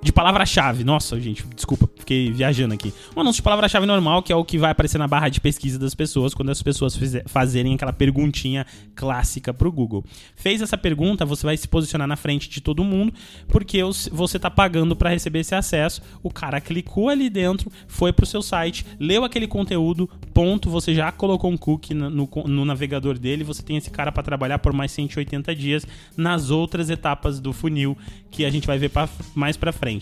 de 0.06 0.12
palavra-chave. 0.12 0.84
Nossa, 0.84 1.20
gente, 1.20 1.44
desculpa, 1.54 1.90
fiquei 1.98 2.30
viajando 2.30 2.72
aqui. 2.72 2.94
Um 3.16 3.20
anúncio 3.20 3.40
de 3.40 3.42
palavra-chave 3.42 3.86
normal, 3.86 4.22
que 4.22 4.32
é 4.32 4.36
o 4.36 4.44
que 4.44 4.56
vai 4.56 4.70
aparecer 4.70 4.98
na 4.98 5.08
barra 5.08 5.28
de 5.28 5.40
pesquisa 5.40 5.78
das 5.80 5.96
pessoas 5.96 6.32
quando 6.32 6.50
as 6.50 6.62
pessoas 6.62 6.96
fazerem 7.26 7.74
aquela 7.74 7.92
perguntinha 7.92 8.64
clássica 8.94 9.52
pro 9.52 9.70
Google. 9.70 10.04
Fez 10.36 10.62
essa 10.62 10.78
pergunta, 10.78 11.24
você 11.24 11.44
vai 11.44 11.56
se 11.56 11.66
posicionar 11.66 12.06
na 12.06 12.14
frente 12.14 12.48
de 12.48 12.60
todo 12.60 12.84
mundo, 12.84 13.12
porque 13.48 13.80
você 14.12 14.38
tá 14.38 14.48
pagando 14.48 14.94
para 14.94 15.10
receber 15.10 15.40
esse 15.40 15.56
acesso. 15.56 16.00
O 16.22 16.30
cara 16.30 16.60
clicou 16.60 17.08
ali 17.08 17.28
dentro, 17.28 17.70
foi 17.88 18.12
pro 18.12 18.24
seu 18.24 18.42
site, 18.42 18.86
leu 19.00 19.24
aquele 19.24 19.48
conteúdo, 19.48 20.08
ponto, 20.32 20.70
você 20.70 20.94
já 20.94 21.10
colocou 21.10 21.50
um 21.50 21.56
cookie 21.56 21.94
no, 21.94 22.08
no, 22.10 22.64
navegador 22.64 23.18
dele, 23.18 23.42
você 23.42 23.62
tem 23.62 23.76
esse 23.76 23.90
cara 23.90 24.12
para 24.12 24.22
trabalhar 24.22 24.60
por 24.60 24.72
mais 24.72 24.92
180 24.92 25.52
dias 25.56 25.84
nas 26.16 26.50
outras 26.50 26.90
etapas 26.90 27.40
do 27.40 27.52
funil 27.52 27.98
que 28.30 28.44
a 28.44 28.50
gente 28.50 28.68
vai 28.68 28.78
ver 28.78 28.90
pra, 28.90 29.08
mais 29.34 29.56
para 29.56 29.72
frente. 29.72 29.95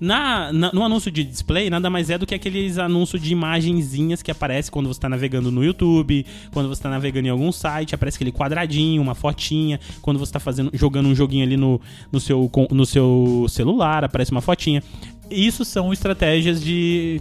Na, 0.00 0.52
na, 0.52 0.72
no 0.72 0.84
anúncio 0.84 1.10
de 1.10 1.24
display, 1.24 1.70
nada 1.70 1.88
mais 1.88 2.10
é 2.10 2.18
do 2.18 2.26
que 2.26 2.34
aqueles 2.34 2.78
anúncios 2.78 3.22
de 3.22 3.32
imagenzinhas 3.32 4.22
que 4.22 4.30
aparece 4.30 4.70
quando 4.70 4.86
você 4.86 4.98
está 4.98 5.08
navegando 5.08 5.50
no 5.50 5.64
YouTube, 5.64 6.26
quando 6.52 6.68
você 6.68 6.78
está 6.78 6.90
navegando 6.90 7.28
em 7.28 7.30
algum 7.30 7.50
site, 7.52 7.94
aparece 7.94 8.16
aquele 8.16 8.32
quadradinho, 8.32 9.00
uma 9.00 9.14
fotinha. 9.14 9.78
Quando 10.02 10.18
você 10.18 10.30
está 10.30 10.40
fazendo, 10.40 10.70
jogando 10.74 11.08
um 11.08 11.14
joguinho 11.14 11.44
ali 11.44 11.56
no, 11.56 11.80
no, 12.10 12.20
seu, 12.20 12.50
no 12.70 12.86
seu 12.86 13.46
celular, 13.48 14.04
aparece 14.04 14.30
uma 14.30 14.40
fotinha. 14.40 14.82
Isso 15.30 15.64
são 15.64 15.92
estratégias 15.92 16.62
de, 16.62 17.20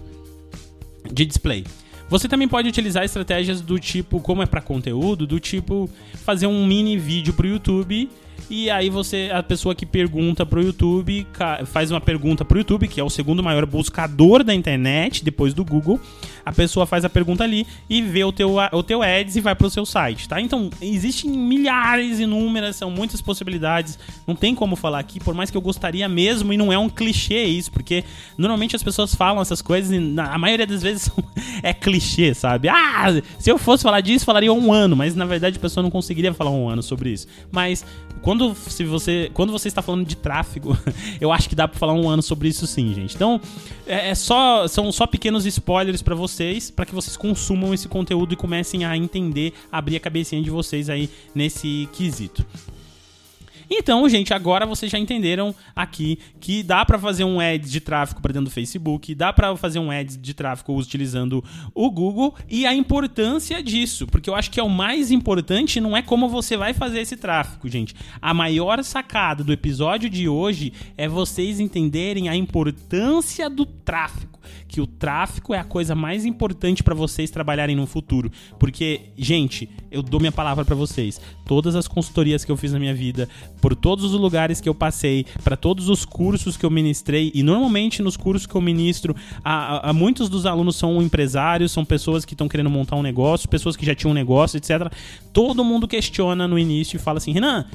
de 1.12 1.26
display. 1.26 1.64
Você 2.10 2.28
também 2.28 2.48
pode 2.48 2.68
utilizar 2.68 3.04
estratégias 3.04 3.62
do 3.62 3.80
tipo, 3.80 4.20
como 4.20 4.44
é 4.44 4.46
para 4.46 4.62
conteúdo, 4.62 5.26
do 5.26 5.40
tipo 5.40 5.90
fazer 6.14 6.48
um 6.48 6.66
mini 6.66 6.98
vídeo 6.98 7.34
para 7.34 7.48
o 7.48 7.50
YouTube 7.50 8.10
e 8.50 8.70
aí 8.70 8.90
você, 8.90 9.32
a 9.34 9.42
pessoa 9.42 9.74
que 9.74 9.86
pergunta 9.86 10.46
pro 10.46 10.62
YouTube, 10.62 11.26
faz 11.66 11.90
uma 11.90 12.02
pergunta 12.02 12.44
pro 12.46 12.58
YouTube, 12.58 12.88
que 12.88 13.00
é 13.00 13.04
o 13.04 13.10
segundo 13.10 13.42
maior 13.42 13.66
buscador 13.66 14.44
da 14.44 14.54
internet, 14.54 15.24
depois 15.24 15.54
do 15.54 15.64
Google. 15.64 16.00
A 16.46 16.52
pessoa 16.52 16.86
faz 16.86 17.06
a 17.06 17.10
pergunta 17.10 17.44
ali 17.44 17.66
e 17.90 18.02
vê 18.02 18.24
o 18.24 18.32
teu, 18.32 18.56
o 18.72 18.84
teu 18.84 19.02
ads 19.02 19.36
e 19.36 19.42
vai 19.42 19.56
pro 19.56 19.70
seu 19.70 19.86
site, 19.86 20.28
tá? 20.28 20.42
Então, 20.42 20.70
existem 20.82 21.32
milhares, 21.32 22.20
inúmeras, 22.20 22.76
são 22.76 22.92
muitas 22.92 23.22
possibilidades. 23.22 23.98
Não 24.28 24.36
tem 24.36 24.54
como 24.54 24.76
falar 24.76 25.00
aqui, 25.00 25.20
por 25.20 25.34
mais 25.34 25.50
que 25.50 25.56
eu 25.56 25.62
gostaria 25.62 26.08
mesmo, 26.10 26.52
e 26.52 26.58
não 26.58 26.72
é 26.72 26.78
um 26.78 26.90
clichê 26.90 27.46
isso, 27.46 27.72
porque 27.72 28.04
normalmente 28.38 28.76
as 28.76 28.84
pessoas 28.84 29.16
falam 29.16 29.42
essas 29.42 29.62
coisas 29.62 29.92
e 29.92 30.20
a 30.20 30.38
maioria 30.38 30.68
das 30.68 30.84
vezes 30.84 31.10
é 31.64 31.74
clichê, 31.74 32.34
sabe? 32.34 32.68
Ah, 32.68 33.06
se 33.40 33.50
eu 33.50 33.58
fosse 33.58 33.84
falar 33.84 34.02
disso, 34.02 34.26
falaria 34.26 34.52
um 34.52 34.74
ano, 34.74 34.96
mas 34.96 35.16
na 35.16 35.26
verdade 35.26 35.58
a 35.58 35.62
pessoa 35.62 35.82
não 35.82 35.90
conseguiria 35.90 36.34
falar 36.34 36.52
um 36.52 36.68
ano 36.68 36.84
sobre 36.84 37.10
isso. 37.10 37.26
Mas 37.52 37.86
quando, 38.24 38.56
se 38.56 38.86
você, 38.86 39.30
quando 39.34 39.52
você 39.52 39.68
está 39.68 39.82
falando 39.82 40.08
de 40.08 40.16
tráfego, 40.16 40.76
eu 41.20 41.32
acho 41.32 41.50
que 41.50 41.54
dá 41.54 41.68
para 41.68 41.78
falar 41.78 41.94
um 41.94 42.10
ano 42.10 42.24
sobre 42.24 42.48
isso 42.48 42.66
sim, 42.66 42.94
gente. 42.94 43.16
Então, 43.16 43.40
é, 43.86 44.10
é 44.12 44.16
só, 44.16 44.66
são 44.68 44.92
só 44.94 45.06
pequenos 45.06 45.46
spoilers 45.46 46.02
para 46.02 46.16
vocês, 46.16 46.72
para 46.72 46.86
que 46.86 46.96
vocês 46.96 47.18
consumam 47.18 47.74
esse 47.74 47.88
conteúdo 47.90 48.34
e 48.34 48.38
comecem 48.38 48.86
a 48.86 48.96
entender, 48.96 49.54
abrir 49.70 49.98
a 49.98 50.00
cabecinha 50.00 50.42
de 50.42 50.50
vocês 50.50 50.90
aí 50.90 51.10
nesse 51.36 51.88
quesito. 51.92 52.46
Então, 53.70 54.08
gente, 54.10 54.34
agora 54.34 54.66
vocês 54.66 54.92
já 54.92 55.00
entenderam 55.00 55.54
aqui 55.76 56.20
que 56.40 56.64
dá 56.64 56.86
para 56.86 57.00
fazer 57.00 57.24
um 57.24 57.40
ads 57.40 57.72
de 57.72 57.80
tráfego 57.80 58.22
para 58.22 58.34
dentro 58.34 58.50
do 58.50 58.54
Facebook, 58.54 59.14
dá 59.16 59.32
para 59.32 59.56
fazer 59.56 59.80
um 59.80 59.92
ads 59.92 60.18
de 60.22 60.34
tráfego 60.34 60.78
utilizando 60.78 61.44
o 61.74 61.90
Google 61.90 62.36
e 62.50 62.66
a 62.66 62.74
importância 62.74 63.62
disso, 63.62 64.08
porque 64.08 64.30
eu 64.30 64.36
acho 64.36 64.52
que 64.52 64.60
é 64.60 64.64
o 64.64 64.70
mais 64.70 65.12
importante 65.12 65.80
não 65.80 65.96
é 65.96 66.02
como 66.02 66.28
você 66.28 66.58
vai 66.58 66.74
fazer 66.74 67.02
esse 67.02 67.16
tráfego, 67.18 67.70
gente. 67.70 67.96
A 68.22 68.34
maior 68.34 68.84
sacada 68.84 69.44
do 69.44 69.54
episódio 69.54 70.10
de 70.10 70.28
hoje 70.28 70.74
é 70.98 71.08
vocês 71.08 71.60
entenderem 71.60 72.30
a 72.30 72.36
importância 72.36 73.50
do 73.50 73.66
tráfego 73.66 74.34
que 74.68 74.82
o 74.82 74.88
tráfego 74.88 75.54
é 75.54 75.60
a 75.60 75.64
coisa 75.64 75.96
mais 75.96 76.26
importante 76.26 76.84
para 76.84 76.96
vocês 76.96 77.30
trabalharem 77.30 77.76
no 77.76 77.86
futuro. 77.86 78.32
Porque, 78.58 79.02
gente, 79.18 79.70
eu 79.92 80.02
dou 80.02 80.20
minha 80.20 80.32
palavra 80.32 80.66
para 80.66 80.76
vocês. 80.76 81.22
Todas 81.46 81.76
as 81.76 81.88
consultorias 81.88 82.44
que 82.44 82.52
eu 82.52 82.58
fiz 82.58 82.74
na 82.74 82.80
minha 82.80 82.94
vida, 82.94 83.30
por 83.64 83.78
todos 83.78 84.04
os 84.04 84.12
lugares 84.12 84.60
que 84.60 84.68
eu 84.68 84.76
passei, 84.76 85.26
para 85.42 85.56
todos 85.56 85.88
os 85.88 86.04
cursos 86.04 86.58
que 86.58 86.66
eu 86.66 86.70
ministrei, 86.70 87.32
e 87.34 87.42
normalmente 87.42 88.04
nos 88.04 88.18
cursos 88.18 88.46
que 88.46 88.54
eu 88.54 88.60
ministro, 88.60 89.16
a, 89.42 89.92
a, 89.92 89.94
muitos 89.94 90.28
dos 90.28 90.46
alunos 90.46 90.76
são 90.76 91.02
empresários, 91.02 91.72
são 91.72 91.86
pessoas 91.86 92.26
que 92.26 92.34
estão 92.34 92.50
querendo 92.50 92.70
montar 92.70 92.98
um 92.98 93.02
negócio, 93.02 93.48
pessoas 93.48 93.78
que 93.78 93.86
já 93.86 93.96
tinham 93.96 94.12
um 94.12 94.14
negócio, 94.14 94.58
etc. 94.58 94.92
Todo 95.32 95.64
mundo 95.64 95.88
questiona 95.88 96.46
no 96.46 96.60
início 96.60 96.98
e 96.98 97.00
fala 97.00 97.20
assim: 97.20 97.32
Renan, 97.32 97.66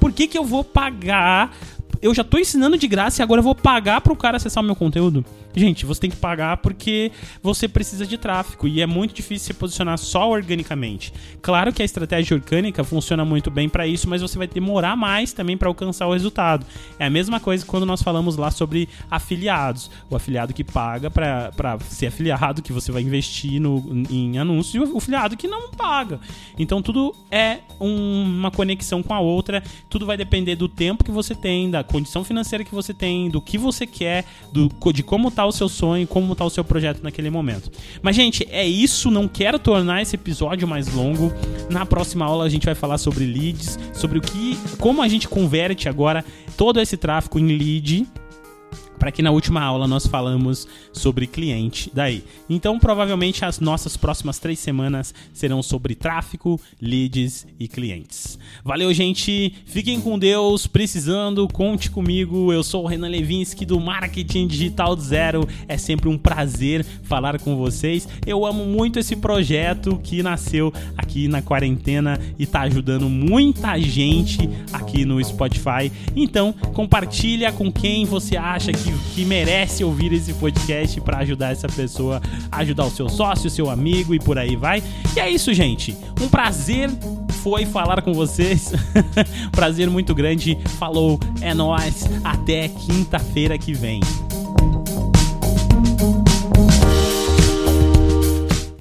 por 0.00 0.12
que, 0.12 0.26
que 0.26 0.38
eu 0.38 0.46
vou 0.46 0.64
pagar 0.64 1.54
eu 2.00 2.14
já 2.14 2.22
tô 2.22 2.38
ensinando 2.38 2.78
de 2.78 2.86
graça 2.86 3.20
e 3.20 3.22
agora 3.22 3.40
eu 3.40 3.44
vou 3.44 3.54
pagar 3.54 4.00
pro 4.00 4.14
cara 4.14 4.36
acessar 4.36 4.62
o 4.62 4.66
meu 4.66 4.76
conteúdo? 4.76 5.24
Gente, 5.58 5.84
você 5.84 6.02
tem 6.02 6.10
que 6.10 6.16
pagar 6.16 6.58
porque 6.58 7.10
você 7.42 7.66
precisa 7.66 8.06
de 8.06 8.16
tráfego 8.16 8.68
e 8.68 8.80
é 8.80 8.86
muito 8.86 9.12
difícil 9.12 9.48
se 9.48 9.54
posicionar 9.54 9.98
só 9.98 10.30
organicamente. 10.30 11.12
Claro 11.42 11.72
que 11.72 11.82
a 11.82 11.84
estratégia 11.84 12.36
orgânica 12.36 12.84
funciona 12.84 13.24
muito 13.24 13.50
bem 13.50 13.68
para 13.68 13.84
isso, 13.84 14.08
mas 14.08 14.22
você 14.22 14.38
vai 14.38 14.46
demorar 14.46 14.94
mais 14.96 15.32
também 15.32 15.56
para 15.56 15.68
alcançar 15.68 16.06
o 16.06 16.12
resultado. 16.12 16.64
É 16.96 17.06
a 17.06 17.10
mesma 17.10 17.40
coisa 17.40 17.66
quando 17.66 17.84
nós 17.84 18.02
falamos 18.02 18.36
lá 18.36 18.52
sobre 18.52 18.88
afiliados. 19.10 19.90
O 20.08 20.14
afiliado 20.14 20.54
que 20.54 20.62
paga 20.62 21.10
para 21.10 21.78
ser 21.88 22.06
afiliado, 22.06 22.62
que 22.62 22.72
você 22.72 22.92
vai 22.92 23.02
investir 23.02 23.60
no, 23.60 24.04
em 24.08 24.38
anúncios, 24.38 24.74
e 24.74 24.78
o 24.78 24.96
afiliado 24.96 25.36
que 25.36 25.48
não 25.48 25.70
paga. 25.70 26.20
Então 26.56 26.80
tudo 26.80 27.12
é 27.32 27.58
um, 27.80 28.22
uma 28.22 28.52
conexão 28.52 29.02
com 29.02 29.12
a 29.12 29.18
outra, 29.18 29.60
tudo 29.90 30.06
vai 30.06 30.16
depender 30.16 30.54
do 30.54 30.68
tempo 30.68 31.02
que 31.02 31.10
você 31.10 31.34
tem, 31.34 31.68
da 31.68 31.82
condição 31.82 32.22
financeira 32.22 32.64
que 32.64 32.74
você 32.74 32.94
tem, 32.94 33.28
do 33.28 33.40
que 33.40 33.58
você 33.58 33.86
quer, 33.86 34.24
do, 34.52 34.70
de 34.92 35.02
como 35.02 35.30
tá 35.32 35.47
o 35.48 35.52
seu 35.52 35.68
sonho, 35.68 36.06
como 36.06 36.34
tá 36.34 36.44
o 36.44 36.50
seu 36.50 36.62
projeto 36.62 37.02
naquele 37.02 37.30
momento. 37.30 37.70
Mas, 38.02 38.14
gente, 38.14 38.46
é 38.50 38.66
isso. 38.66 39.10
Não 39.10 39.26
quero 39.26 39.58
tornar 39.58 40.02
esse 40.02 40.16
episódio 40.16 40.68
mais 40.68 40.92
longo. 40.92 41.32
Na 41.70 41.84
próxima 41.84 42.24
aula 42.24 42.44
a 42.44 42.48
gente 42.48 42.66
vai 42.66 42.74
falar 42.74 42.98
sobre 42.98 43.24
leads, 43.24 43.78
sobre 43.92 44.18
o 44.18 44.22
que, 44.22 44.58
como 44.78 45.02
a 45.02 45.08
gente 45.08 45.28
converte 45.28 45.88
agora 45.88 46.24
todo 46.56 46.80
esse 46.80 46.96
tráfego 46.96 47.38
em 47.38 47.56
lead 47.56 48.06
para 48.98 49.12
que 49.12 49.22
na 49.22 49.30
última 49.30 49.62
aula 49.62 49.86
nós 49.86 50.06
falamos 50.06 50.66
sobre 50.92 51.26
cliente 51.26 51.90
daí. 51.94 52.24
Então, 52.48 52.78
provavelmente 52.78 53.44
as 53.44 53.60
nossas 53.60 53.96
próximas 53.96 54.38
três 54.38 54.58
semanas 54.58 55.14
serão 55.32 55.62
sobre 55.62 55.94
tráfego, 55.94 56.60
leads 56.80 57.46
e 57.58 57.68
clientes. 57.68 58.38
Valeu, 58.64 58.92
gente. 58.92 59.54
Fiquem 59.66 60.00
com 60.00 60.18
Deus. 60.18 60.66
Precisando, 60.66 61.46
conte 61.48 61.90
comigo. 61.90 62.52
Eu 62.52 62.62
sou 62.62 62.84
o 62.84 62.86
Renan 62.86 63.08
Levinsky 63.08 63.64
do 63.64 63.78
Marketing 63.78 64.46
Digital 64.46 64.96
Zero. 64.96 65.46
É 65.66 65.76
sempre 65.76 66.08
um 66.08 66.18
prazer 66.18 66.84
falar 67.02 67.38
com 67.40 67.56
vocês. 67.56 68.08
Eu 68.26 68.44
amo 68.44 68.64
muito 68.64 68.98
esse 68.98 69.16
projeto 69.16 69.98
que 70.02 70.22
nasceu 70.22 70.72
aqui 70.96 71.28
na 71.28 71.42
quarentena 71.42 72.18
e 72.38 72.44
está 72.44 72.62
ajudando 72.62 73.08
muita 73.08 73.78
gente 73.78 74.48
aqui 74.72 75.04
no 75.04 75.22
Spotify. 75.22 75.90
Então, 76.16 76.52
compartilha 76.74 77.52
com 77.52 77.70
quem 77.72 78.04
você 78.04 78.36
acha 78.36 78.72
que 78.72 78.87
que, 78.88 79.14
que 79.14 79.24
merece 79.24 79.84
ouvir 79.84 80.12
esse 80.12 80.32
podcast 80.34 81.00
para 81.00 81.18
ajudar 81.18 81.52
essa 81.52 81.68
pessoa, 81.68 82.20
ajudar 82.52 82.84
o 82.86 82.90
seu 82.90 83.08
sócio, 83.08 83.50
seu 83.50 83.68
amigo 83.68 84.14
e 84.14 84.18
por 84.18 84.38
aí 84.38 84.56
vai. 84.56 84.82
E 85.14 85.20
é 85.20 85.30
isso, 85.30 85.52
gente. 85.52 85.96
Um 86.20 86.28
prazer 86.28 86.90
foi 87.42 87.66
falar 87.66 88.02
com 88.02 88.12
vocês. 88.12 88.72
prazer 89.52 89.88
muito 89.90 90.14
grande. 90.14 90.58
Falou, 90.78 91.18
é 91.40 91.52
nós. 91.54 92.04
Até 92.24 92.68
quinta-feira 92.68 93.58
que 93.58 93.72
vem. 93.72 94.00